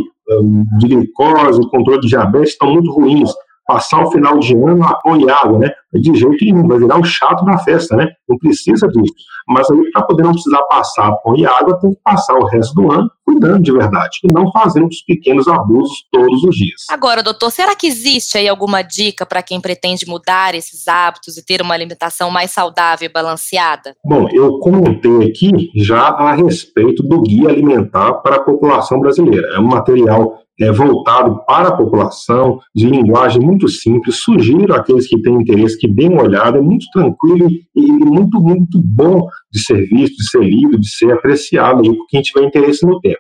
hum, 0.42 0.66
de 0.80 0.88
glicose, 0.88 1.62
controle 1.70 2.02
de 2.02 2.08
diabetes 2.08 2.52
estão 2.52 2.72
muito 2.72 2.92
ruins 2.92 3.32
passar 3.68 4.04
o 4.04 4.12
final 4.12 4.40
de 4.40 4.56
ano 4.56 4.84
a 4.84 4.96
pão 4.96 5.18
água, 5.30 5.60
né? 5.60 5.70
De 5.94 6.16
jeito 6.16 6.46
nenhum, 6.46 6.68
vai 6.68 6.80
virar 6.80 6.98
um 6.98 7.04
chato 7.04 7.44
da 7.44 7.58
festa, 7.58 7.96
né? 7.96 8.08
Não 8.28 8.38
precisa 8.38 8.88
disso. 8.88 9.14
Mas 9.48 9.70
aí, 9.70 9.92
para 9.92 10.04
poder 10.04 10.24
não 10.24 10.32
precisar 10.32 10.62
passar 10.64 11.06
água, 11.06 11.80
tem 11.80 11.92
que 11.92 12.00
passar 12.04 12.36
o 12.36 12.46
resto 12.46 12.74
do 12.74 12.92
ano 12.92 13.10
cuidando 13.26 13.62
de 13.62 13.72
verdade 13.72 14.20
e 14.24 14.34
não 14.34 14.50
fazendo 14.52 14.88
os 14.88 15.02
pequenos 15.02 15.48
abusos 15.48 16.06
todos 16.12 16.44
os 16.44 16.56
dias. 16.56 16.82
Agora, 16.90 17.22
doutor, 17.22 17.52
será 17.52 17.76
que 17.76 17.86
existe 17.86 18.38
aí 18.38 18.48
alguma 18.48 18.82
dica 18.82 19.26
para 19.26 19.44
quem 19.44 19.60
pretende 19.60 20.08
mudar 20.08 20.56
esses 20.56 20.88
hábitos 20.88 21.38
e 21.38 21.46
ter 21.46 21.62
uma 21.62 21.74
alimentação 21.74 22.32
mais 22.32 22.52
saudável 22.52 23.06
e 23.06 23.12
balanceada? 23.12 23.96
Bom, 24.04 24.28
eu 24.32 24.60
comentei 24.60 25.30
aqui 25.30 25.70
já 25.76 26.08
a 26.08 26.34
respeito 26.34 27.04
do 27.04 27.22
guia 27.22 27.50
alimentar 27.50 28.14
para 28.16 28.38
a 28.38 28.44
população 28.44 29.00
brasileira. 29.00 29.56
É 29.56 29.60
um 29.60 29.68
material 29.68 30.40
é, 30.60 30.72
voltado 30.72 31.44
para 31.46 31.70
a 31.70 31.78
população, 31.78 32.60
de 32.76 32.88
linguagem 32.88 33.42
muito 33.42 33.68
simples. 33.68 34.18
Sugiro 34.18 34.74
àqueles 34.74 35.08
que 35.08 35.22
têm 35.22 35.36
interesse 35.36 35.78
que 35.78 35.88
deem 35.88 36.10
uma 36.10 36.24
olhada, 36.24 36.58
é 36.58 36.62
muito 36.62 36.86
tranquilo 36.92 37.48
e 37.76 37.92
muito, 37.92 38.40
muito 38.42 38.82
bom 38.82 39.28
de 39.52 39.60
ser 39.60 39.88
visto, 39.88 40.18
de 40.18 40.30
ser 40.30 40.44
lido, 40.44 40.80
de 40.80 40.90
ser 40.90 41.12
apreciado 41.12 41.84
por 41.84 42.08
quem 42.08 42.22
tiver 42.22 42.46
interesse 42.46 42.86
no 42.86 43.00
tema. 43.00 43.18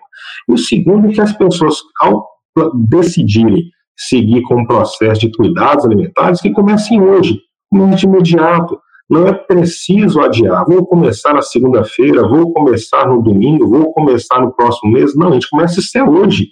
E 0.49 0.53
o 0.53 0.57
segundo 0.57 1.09
é 1.09 1.13
que 1.13 1.21
as 1.21 1.33
pessoas, 1.33 1.75
ao 2.01 2.27
decidirem 2.87 3.69
seguir 3.95 4.41
com 4.43 4.61
o 4.61 4.67
processo 4.67 5.21
de 5.21 5.31
cuidados 5.31 5.85
alimentares, 5.85 6.41
que 6.41 6.51
comecem 6.51 7.01
hoje, 7.01 7.39
de 7.95 8.05
imediato. 8.05 8.79
Não 9.09 9.25
é 9.25 9.33
preciso 9.33 10.19
adiar. 10.19 10.65
Vou 10.67 10.85
começar 10.85 11.33
na 11.33 11.41
segunda-feira, 11.41 12.27
vou 12.27 12.51
começar 12.51 13.07
no 13.07 13.21
domingo, 13.21 13.67
vou 13.67 13.93
começar 13.93 14.41
no 14.41 14.53
próximo 14.53 14.91
mês. 14.91 15.15
Não, 15.15 15.29
a 15.29 15.33
gente 15.33 15.49
começa 15.49 15.79
isso 15.79 15.97
é 15.97 16.03
hoje 16.03 16.49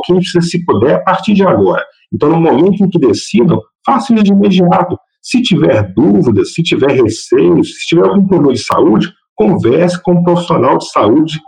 precisa, 0.00 0.40
se 0.40 0.64
puder, 0.64 0.96
a 0.96 1.00
partir 1.00 1.34
de 1.34 1.42
agora. 1.42 1.84
Então, 2.12 2.28
no 2.28 2.40
momento 2.40 2.84
em 2.84 2.88
que 2.88 2.98
decidam, 2.98 3.60
façam 3.84 4.16
isso 4.16 4.24
de 4.24 4.32
imediato. 4.32 4.96
Se 5.22 5.42
tiver 5.42 5.92
dúvidas, 5.94 6.52
se 6.52 6.62
tiver 6.62 6.92
receios, 6.92 7.80
se 7.80 7.86
tiver 7.86 8.06
algum 8.06 8.26
problema 8.26 8.52
de 8.52 8.64
saúde, 8.64 9.12
converse 9.34 10.00
com 10.02 10.12
um 10.12 10.22
profissional 10.22 10.78
de 10.78 10.90
saúde 10.90 11.40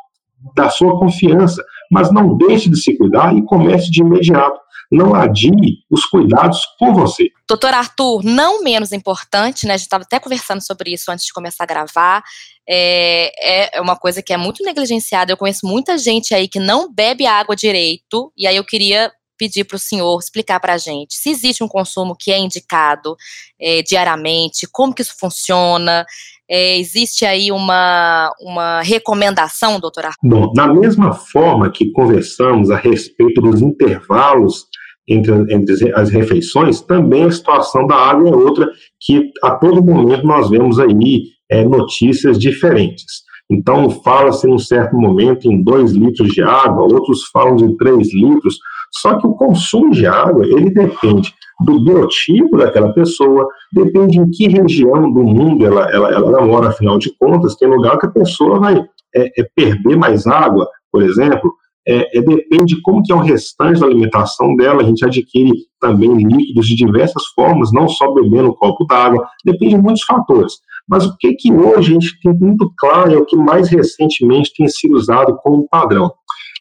da 0.55 0.69
sua 0.69 0.99
confiança, 0.99 1.63
mas 1.91 2.13
não 2.13 2.37
deixe 2.37 2.69
de 2.69 2.77
se 2.77 2.97
cuidar 2.97 3.37
e 3.37 3.45
comece 3.45 3.91
de 3.91 4.01
imediato. 4.01 4.59
Não 4.91 5.15
adie 5.15 5.85
os 5.91 6.05
cuidados 6.07 6.61
por 6.79 6.93
você. 6.93 7.29
Doutor 7.49 7.75
Arthur, 7.75 8.23
não 8.25 8.63
menos 8.63 8.93
importante, 8.93 9.67
né? 9.67 9.75
A 9.75 9.77
gente 9.77 9.87
estava 9.87 10.05
até 10.05 10.19
conversando 10.19 10.61
sobre 10.61 10.93
isso 10.93 11.11
antes 11.11 11.27
de 11.27 11.33
começar 11.33 11.65
a 11.65 11.67
gravar. 11.67 12.23
É, 12.69 13.79
é 13.79 13.81
uma 13.81 13.97
coisa 13.97 14.23
que 14.23 14.33
é 14.33 14.37
muito 14.37 14.65
negligenciada. 14.65 15.33
Eu 15.33 15.37
conheço 15.37 15.67
muita 15.67 15.97
gente 15.97 16.35
aí 16.35 16.49
que 16.49 16.59
não 16.59 16.93
bebe 16.93 17.27
água 17.27 17.55
direito, 17.55 18.33
e 18.37 18.47
aí 18.47 18.57
eu 18.57 18.65
queria 18.65 19.13
pedir 19.39 19.65
para 19.65 19.77
o 19.77 19.79
senhor 19.79 20.19
explicar 20.19 20.59
para 20.61 20.75
a 20.75 20.79
gente 20.79 21.15
se 21.15 21.29
existe 21.29 21.63
um 21.63 21.69
consumo 21.69 22.17
que 22.19 22.33
é 22.33 22.39
indicado 22.39 23.15
é, 23.61 23.83
diariamente, 23.83 24.67
como 24.73 24.95
que 24.95 25.03
isso 25.03 25.15
funciona, 25.19 26.07
é, 26.49 26.79
existe 26.79 27.27
aí 27.27 27.51
uma, 27.51 28.33
uma 28.41 28.81
recomendação, 28.83 29.81
doutora? 29.81 30.11
Bom, 30.23 30.53
da 30.53 30.67
mesma 30.67 31.13
forma 31.13 31.71
que 31.71 31.91
conversamos 31.91 32.71
a 32.71 32.77
respeito 32.77 33.41
dos 33.41 33.61
intervalos 33.61 34.67
entre, 35.09 35.33
entre 35.53 35.93
as 35.95 36.11
refeições, 36.11 36.81
também 36.81 37.25
a 37.25 37.31
situação 37.31 37.87
da 37.87 37.95
água 37.95 38.29
é 38.29 38.35
outra 38.35 38.69
que 39.01 39.31
a 39.43 39.53
todo 39.53 39.85
momento 39.85 40.27
nós 40.27 40.51
vemos 40.51 40.79
aí 40.79 41.25
é, 41.51 41.65
notícias 41.65 42.39
diferentes. 42.39 43.25
Então, 43.49 43.89
fala-se 43.89 44.47
num 44.47 44.59
certo 44.59 44.97
momento 44.97 45.51
em 45.51 45.63
2 45.63 45.93
litros 45.93 46.31
de 46.31 46.43
água, 46.43 46.83
outros 46.83 47.29
falam 47.33 47.55
de 47.55 47.77
3 47.77 48.13
litros, 48.15 48.59
só 49.01 49.19
que 49.19 49.27
o 49.27 49.35
consumo 49.35 49.93
de 49.93 50.07
água, 50.07 50.45
ele 50.45 50.71
depende 50.71 51.33
do 51.65 51.81
biotipo 51.81 52.57
daquela 52.57 52.93
pessoa, 52.93 53.47
depende 53.73 54.19
em 54.19 54.29
que 54.31 54.49
região 54.49 55.11
do 55.13 55.23
mundo 55.23 55.65
ela, 55.65 55.89
ela, 55.91 56.11
ela 56.11 56.45
mora, 56.45 56.69
afinal 56.69 56.99
de 56.99 57.17
contas, 57.19 57.57
tem 57.57 57.69
lugar 57.69 57.99
que 57.99 58.07
a 58.07 58.11
pessoa 58.11 58.59
vai 58.59 58.85
é, 59.15 59.41
é 59.41 59.47
perder 59.55 59.97
mais 59.97 60.27
água, 60.27 60.69
por 60.91 61.03
exemplo, 61.03 61.53
é, 61.89 62.19
é, 62.19 62.21
depende 62.21 62.75
de 62.75 62.83
como 62.83 63.03
que 63.03 63.13
é 63.13 63.15
o 63.15 63.21
restante 63.21 63.81
da 63.81 63.87
alimentação 63.87 64.57
dela, 64.57 64.83
a 64.83 64.85
gente 64.85 65.05
adquire 65.05 65.53
também 65.81 66.15
líquidos 66.17 66.67
de 66.67 66.75
diversas 66.75 67.25
formas, 67.27 67.73
não 67.73 67.89
só 67.89 68.13
bebendo 68.13 68.49
um 68.49 68.55
copo 68.55 68.85
d'água, 68.85 69.29
depende 69.45 69.77
de 69.77 69.83
muitos 69.83 70.03
fatores. 70.03 70.55
Mas 70.89 71.07
o 71.07 71.17
que 71.17 71.35
que 71.35 71.53
hoje 71.53 71.91
a 71.91 71.95
gente 71.95 72.21
tem 72.21 72.33
muito 72.35 72.73
claro, 72.77 73.13
é 73.13 73.17
o 73.17 73.25
que 73.25 73.37
mais 73.37 73.69
recentemente 73.69 74.53
tem 74.57 74.67
sido 74.69 74.97
usado 74.97 75.37
como 75.43 75.69
padrão, 75.69 76.13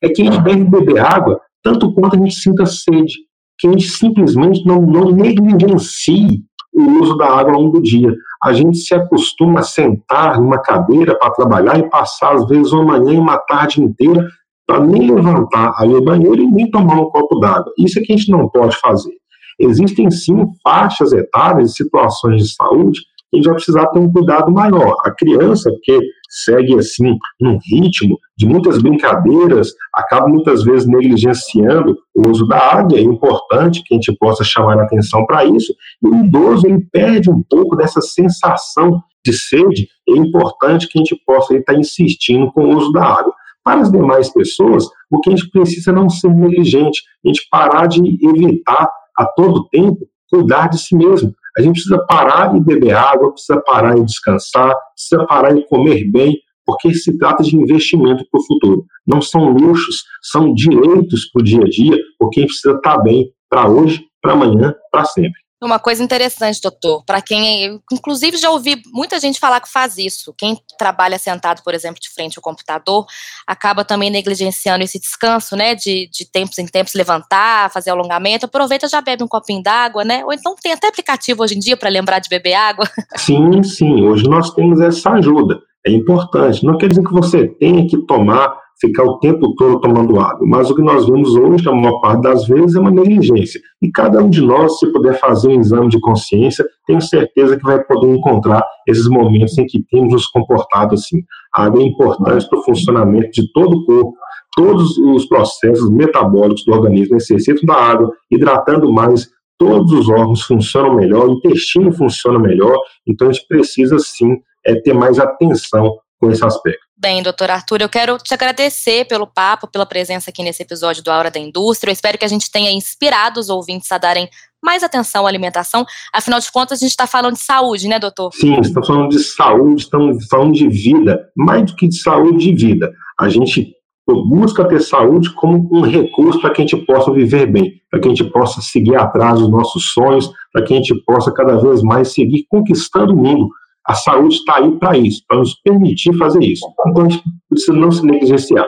é 0.04 0.10
que 0.10 0.22
a 0.22 0.26
gente 0.26 0.42
deve 0.42 0.64
beber 0.64 1.00
água 1.00 1.40
tanto 1.64 1.92
quanto 1.94 2.16
a 2.16 2.20
gente 2.20 2.36
sinta 2.36 2.66
sede, 2.68 3.14
que 3.58 3.68
a 3.68 3.72
gente 3.72 3.90
simplesmente 3.90 4.64
não, 4.66 4.82
não 4.82 5.10
negligencie 5.10 6.44
o 6.72 7.02
uso 7.02 7.18
da 7.18 7.26
água 7.26 7.54
ao 7.54 7.62
longo 7.62 7.80
do 7.80 7.82
dia. 7.82 8.14
A 8.44 8.54
gente 8.54 8.78
se 8.78 8.94
acostuma 8.94 9.62
a 9.62 9.64
sentar 9.64 10.40
numa 10.40 10.60
cadeira 10.60 11.18
para 11.18 11.32
trabalhar 11.32 11.80
e 11.80 11.90
passar, 11.90 12.36
às 12.36 12.46
vezes, 12.48 12.72
uma 12.72 13.00
manhã 13.00 13.16
e 13.16 13.18
uma 13.18 13.38
tarde 13.40 13.82
inteira 13.82 14.28
para 14.68 14.86
nem 14.86 15.12
levantar 15.14 15.74
ali 15.78 15.94
o 15.94 16.04
banheiro 16.04 16.42
e 16.42 16.52
nem 16.52 16.70
tomar 16.70 17.00
um 17.00 17.10
copo 17.10 17.40
d'água. 17.40 17.72
Isso 17.78 18.00
é 18.00 18.02
que 18.02 18.14
a 18.14 18.18
gente 18.18 18.32
não 18.32 18.50
pode 18.50 18.78
fazer. 18.78 19.14
Existem 19.60 20.10
sim 20.12 20.36
faixas 20.64 21.14
etárias 21.14 21.72
e 21.72 21.76
situações 21.76 22.44
de 22.44 22.54
saúde 22.54 23.00
que 23.32 23.38
a 23.38 23.38
gente 23.38 23.46
vai 23.46 23.56
precisar 23.56 23.88
ter 23.88 24.00
um 24.00 24.12
cuidado 24.12 24.52
maior. 24.52 24.96
A 25.06 25.12
criança, 25.12 25.72
que 25.84 26.00
segue 26.30 26.78
assim 26.78 27.18
num 27.40 27.58
ritmo 27.72 28.18
de 28.38 28.46
muitas 28.46 28.82
brincadeiras, 28.82 29.72
acaba 29.94 30.28
muitas 30.28 30.64
vezes 30.64 30.88
negligenciando 30.88 31.98
o 32.16 32.30
uso 32.30 32.46
da 32.48 32.58
água. 32.58 32.98
É 32.98 33.02
importante 33.02 33.82
que 33.84 33.94
a 33.94 33.98
gente 33.98 34.16
possa 34.18 34.44
chamar 34.44 34.80
a 34.80 34.84
atenção 34.84 35.26
para 35.26 35.46
isso. 35.46 35.74
E 36.04 36.08
o 36.08 36.26
idoso 36.26 36.68
ele 36.68 36.86
perde 36.92 37.30
um 37.30 37.42
pouco 37.50 37.76
dessa 37.76 38.02
sensação 38.02 39.02
de 39.26 39.34
sede. 39.34 39.88
É 40.08 40.14
importante 40.14 40.88
que 40.88 41.00
a 41.00 41.02
gente 41.02 41.20
possa 41.26 41.56
estar 41.56 41.74
insistindo 41.74 42.52
com 42.52 42.66
o 42.66 42.78
uso 42.78 42.92
da 42.92 43.04
água. 43.04 43.34
Para 43.66 43.82
as 43.82 43.92
demais 43.92 44.32
pessoas, 44.32 44.86
o 45.12 45.20
que 45.20 45.32
a 45.32 45.36
gente 45.36 45.50
precisa 45.50 45.90
é 45.90 45.94
não 45.94 46.08
ser 46.08 46.30
negligente, 46.30 47.02
a 47.26 47.28
gente 47.28 47.48
parar 47.50 47.88
de 47.88 48.00
evitar 48.24 48.88
a 49.18 49.26
todo 49.26 49.68
tempo 49.70 50.08
cuidar 50.30 50.70
de 50.70 50.78
si 50.78 50.96
mesmo. 50.96 51.34
A 51.58 51.62
gente 51.62 51.76
precisa 51.76 52.06
parar 52.06 52.56
e 52.56 52.60
beber 52.60 52.94
água, 52.94 53.32
precisa 53.32 53.62
parar 53.62 53.98
e 53.98 54.04
descansar, 54.04 54.74
precisa 54.94 55.26
parar 55.26 55.58
e 55.58 55.66
comer 55.68 56.10
bem, 56.12 56.38
porque 56.66 56.94
se 56.94 57.18
trata 57.18 57.44
de 57.44 57.56
investimento 57.56 58.26
para 58.30 58.40
o 58.40 58.46
futuro. 58.46 58.86
Não 59.08 59.22
são 59.22 59.50
luxos, 59.50 60.04
são 60.22 60.54
direitos 60.54 61.30
para 61.32 61.42
o 61.42 61.44
dia 61.44 61.62
a 61.62 61.70
dia, 61.70 61.98
porque 62.20 62.40
a 62.40 62.44
gente 62.44 62.52
precisa 62.52 62.76
estar 62.76 62.98
bem 63.00 63.32
para 63.50 63.70
hoje, 63.70 64.04
para 64.22 64.34
amanhã, 64.34 64.74
para 64.92 65.06
sempre. 65.06 65.45
Uma 65.64 65.80
coisa 65.80 66.04
interessante, 66.04 66.60
doutor, 66.62 67.04
para 67.06 67.22
quem, 67.22 67.80
inclusive 67.92 68.36
já 68.36 68.52
ouvi 68.52 68.82
muita 68.88 69.18
gente 69.20 69.40
falar 69.40 69.62
que 69.62 69.72
faz 69.72 69.98
isso. 69.98 70.34
Quem 70.38 70.58
trabalha 70.78 71.18
sentado, 71.18 71.64
por 71.64 71.74
exemplo, 71.74 72.00
de 72.00 72.10
frente 72.10 72.38
ao 72.38 72.44
computador, 72.44 73.06
acaba 73.48 73.86
também 73.86 74.10
negligenciando 74.10 74.84
esse 74.84 75.00
descanso, 75.00 75.56
né? 75.56 75.74
De, 75.74 76.10
de 76.12 76.30
tempos 76.30 76.60
em 76.60 76.68
tempos 76.68 76.94
levantar, 76.94 77.72
fazer 77.72 77.92
alongamento. 77.92 78.46
Aproveita 78.46 78.88
já 78.90 79.00
bebe 79.00 79.24
um 79.24 79.28
copinho 79.28 79.64
d'água, 79.64 80.04
né? 80.04 80.26
Ou 80.26 80.34
então 80.34 80.56
tem 80.62 80.74
até 80.74 80.88
aplicativo 80.88 81.42
hoje 81.42 81.56
em 81.56 81.60
dia 81.60 81.78
para 81.78 81.90
lembrar 81.90 82.20
de 82.20 82.28
beber 82.28 82.54
água. 82.54 82.86
Sim, 83.16 83.64
sim. 83.64 84.04
Hoje 84.04 84.28
nós 84.28 84.52
temos 84.52 84.82
essa 84.82 85.12
ajuda. 85.12 85.60
É 85.88 85.92
importante. 85.92 86.66
Não 86.66 86.78
quer 86.78 86.90
dizer 86.90 87.04
que 87.04 87.14
você 87.14 87.48
tenha 87.48 87.88
que 87.88 87.98
tomar 88.06 88.65
ficar 88.80 89.04
o 89.04 89.20
tempo 89.20 89.54
todo 89.56 89.80
tomando 89.80 90.20
água. 90.20 90.46
Mas 90.46 90.70
o 90.70 90.76
que 90.76 90.82
nós 90.82 91.06
vemos 91.06 91.36
hoje, 91.36 91.68
a 91.68 91.72
maior 91.72 92.00
parte 92.00 92.22
das 92.22 92.46
vezes, 92.48 92.76
é 92.76 92.80
uma 92.80 92.92
negligência. 92.92 93.60
E 93.82 93.90
cada 93.90 94.22
um 94.22 94.30
de 94.30 94.42
nós, 94.42 94.80
se 94.80 94.92
puder 94.92 95.20
fazer 95.20 95.48
um 95.48 95.60
exame 95.60 95.90
de 95.90 96.00
consciência, 96.00 96.66
tenho 96.86 97.02
certeza 97.02 97.58
que 97.58 97.64
vai 97.64 97.84
poder 97.84 98.08
encontrar 98.08 98.64
esses 98.88 99.08
momentos 99.08 99.58
em 99.58 99.66
que 99.66 99.84
temos 99.90 100.14
nos 100.14 100.28
comportado 100.28 100.96
assim. 100.96 101.22
A 101.54 101.66
água 101.66 101.82
é 101.82 101.86
importante 101.86 102.48
para 102.50 102.60
o 102.60 102.64
funcionamento 102.64 103.32
de 103.32 103.52
todo 103.54 103.78
o 103.78 103.86
corpo. 103.86 104.14
Todos 104.56 104.98
os 104.98 105.26
processos 105.26 105.90
metabólicos 105.90 106.64
do 106.66 106.74
organismo 106.74 107.16
necessitam 107.16 107.66
da 107.66 107.76
água, 107.76 108.12
hidratando 108.32 108.92
mais, 108.92 109.30
todos 109.58 109.92
os 109.92 110.10
órgãos 110.10 110.44
funcionam 110.44 110.96
melhor, 110.96 111.28
o 111.28 111.34
intestino 111.34 111.92
funciona 111.92 112.40
melhor, 112.40 112.78
então 113.08 113.30
a 113.30 113.32
gente 113.32 113.48
precisa 113.48 113.98
sim 114.00 114.38
é, 114.66 114.76
ter 114.76 114.94
mais 114.94 115.20
atenção 115.20 115.98
com 116.20 116.32
esse 116.32 116.44
aspecto. 116.46 116.86
Bem, 116.98 117.22
doutor 117.22 117.52
Arthur, 117.52 117.82
eu 117.82 117.90
quero 117.90 118.18
te 118.18 118.34
agradecer 118.34 119.06
pelo 119.06 119.28
papo, 119.28 119.68
pela 119.68 119.86
presença 119.86 120.30
aqui 120.30 120.42
nesse 120.42 120.64
episódio 120.64 121.04
do 121.04 121.12
Aura 121.12 121.30
da 121.30 121.40
Indústria. 121.40 121.92
Eu 121.92 121.94
espero 121.94 122.18
que 122.18 122.26
a 122.26 122.30
gente 122.30 122.50
tenha 122.50 122.72
inspirado 122.72 123.40
os 123.40 123.50
ouvintes 123.50 123.92
a 123.92 123.98
darem 123.98 124.30
mais 124.64 124.82
atenção 124.82 125.26
à 125.26 125.30
alimentação. 125.30 125.86
Afinal 126.14 126.40
de 126.40 126.52
contas, 126.52 126.80
a 126.80 126.82
gente 126.82 126.92
está 126.92 127.06
falando 127.06 127.36
de 127.36 127.42
saúde, 127.42 127.88
né, 127.88 128.00
doutor? 128.00 128.32
Sim, 128.34 128.60
estamos 128.62 128.88
falando 128.88 129.10
de 129.10 129.20
saúde, 129.20 129.82
estamos 129.82 130.26
falando 130.28 130.54
de 130.54 130.68
vida. 130.70 131.30
Mais 131.36 131.66
do 131.66 131.76
que 131.76 131.88
de 131.88 131.98
saúde 131.98 132.50
e 132.50 132.56
vida. 132.56 132.92
A 133.20 133.30
gente 133.30 133.76
busca 134.08 134.68
ter 134.68 134.82
saúde 134.82 135.34
como 135.34 135.68
um 135.72 135.82
recurso 135.82 136.40
para 136.40 136.52
que 136.52 136.62
a 136.62 136.66
gente 136.66 136.86
possa 136.86 137.12
viver 137.12 137.48
bem, 137.48 137.74
para 137.90 138.00
que 138.00 138.08
a 138.08 138.10
gente 138.10 138.24
possa 138.32 138.62
seguir 138.62 138.96
atrás 138.96 139.40
dos 139.40 139.50
nossos 139.50 139.92
sonhos, 139.92 140.30
para 140.54 140.64
que 140.64 140.74
a 140.74 140.78
gente 140.78 140.96
possa 141.04 141.32
cada 141.32 141.58
vez 141.58 141.82
mais 141.82 142.14
seguir 142.14 142.46
conquistando 142.50 143.14
o 143.14 143.18
mundo 143.18 143.50
a 143.88 143.94
saúde 143.94 144.36
está 144.36 144.58
aí 144.58 144.72
para 144.80 144.98
isso, 144.98 145.22
para 145.28 145.38
nos 145.38 145.54
permitir 145.62 146.16
fazer 146.18 146.44
isso. 146.44 146.66
Então 146.88 147.08
precisa 147.50 147.74
não 147.74 147.92
se 147.92 148.06
negligenciar. 148.06 148.68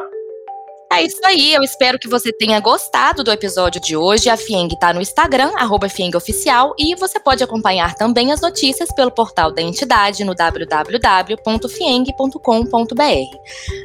É 0.89 1.03
isso 1.03 1.19
aí, 1.25 1.53
eu 1.53 1.61
espero 1.61 1.99
que 1.99 2.07
você 2.07 2.31
tenha 2.31 2.59
gostado 2.61 3.21
do 3.23 3.31
episódio 3.31 3.79
de 3.81 3.97
hoje. 3.97 4.29
A 4.29 4.37
Fieng 4.37 4.73
está 4.73 4.93
no 4.93 5.01
Instagram, 5.01 5.51
arroba 5.57 5.85
Oficial, 6.15 6.73
e 6.79 6.95
você 6.95 7.19
pode 7.19 7.43
acompanhar 7.43 7.93
também 7.95 8.31
as 8.31 8.39
notícias 8.41 8.89
pelo 8.95 9.11
portal 9.11 9.51
da 9.51 9.61
entidade 9.61 10.23
no 10.23 10.33
www.fieng.com.br. 10.33 11.37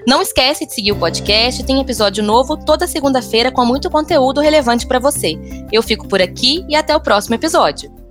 Não 0.06 0.22
esquece 0.22 0.64
de 0.64 0.72
seguir 0.74 0.92
o 0.92 0.98
podcast, 0.98 1.64
tem 1.64 1.80
episódio 1.80 2.22
novo 2.22 2.56
toda 2.56 2.86
segunda-feira 2.86 3.50
com 3.50 3.66
muito 3.66 3.90
conteúdo 3.90 4.40
relevante 4.40 4.86
para 4.86 5.00
você. 5.00 5.36
Eu 5.72 5.82
fico 5.82 6.06
por 6.06 6.22
aqui 6.22 6.64
e 6.68 6.76
até 6.76 6.94
o 6.94 7.00
próximo 7.02 7.34
episódio. 7.34 8.01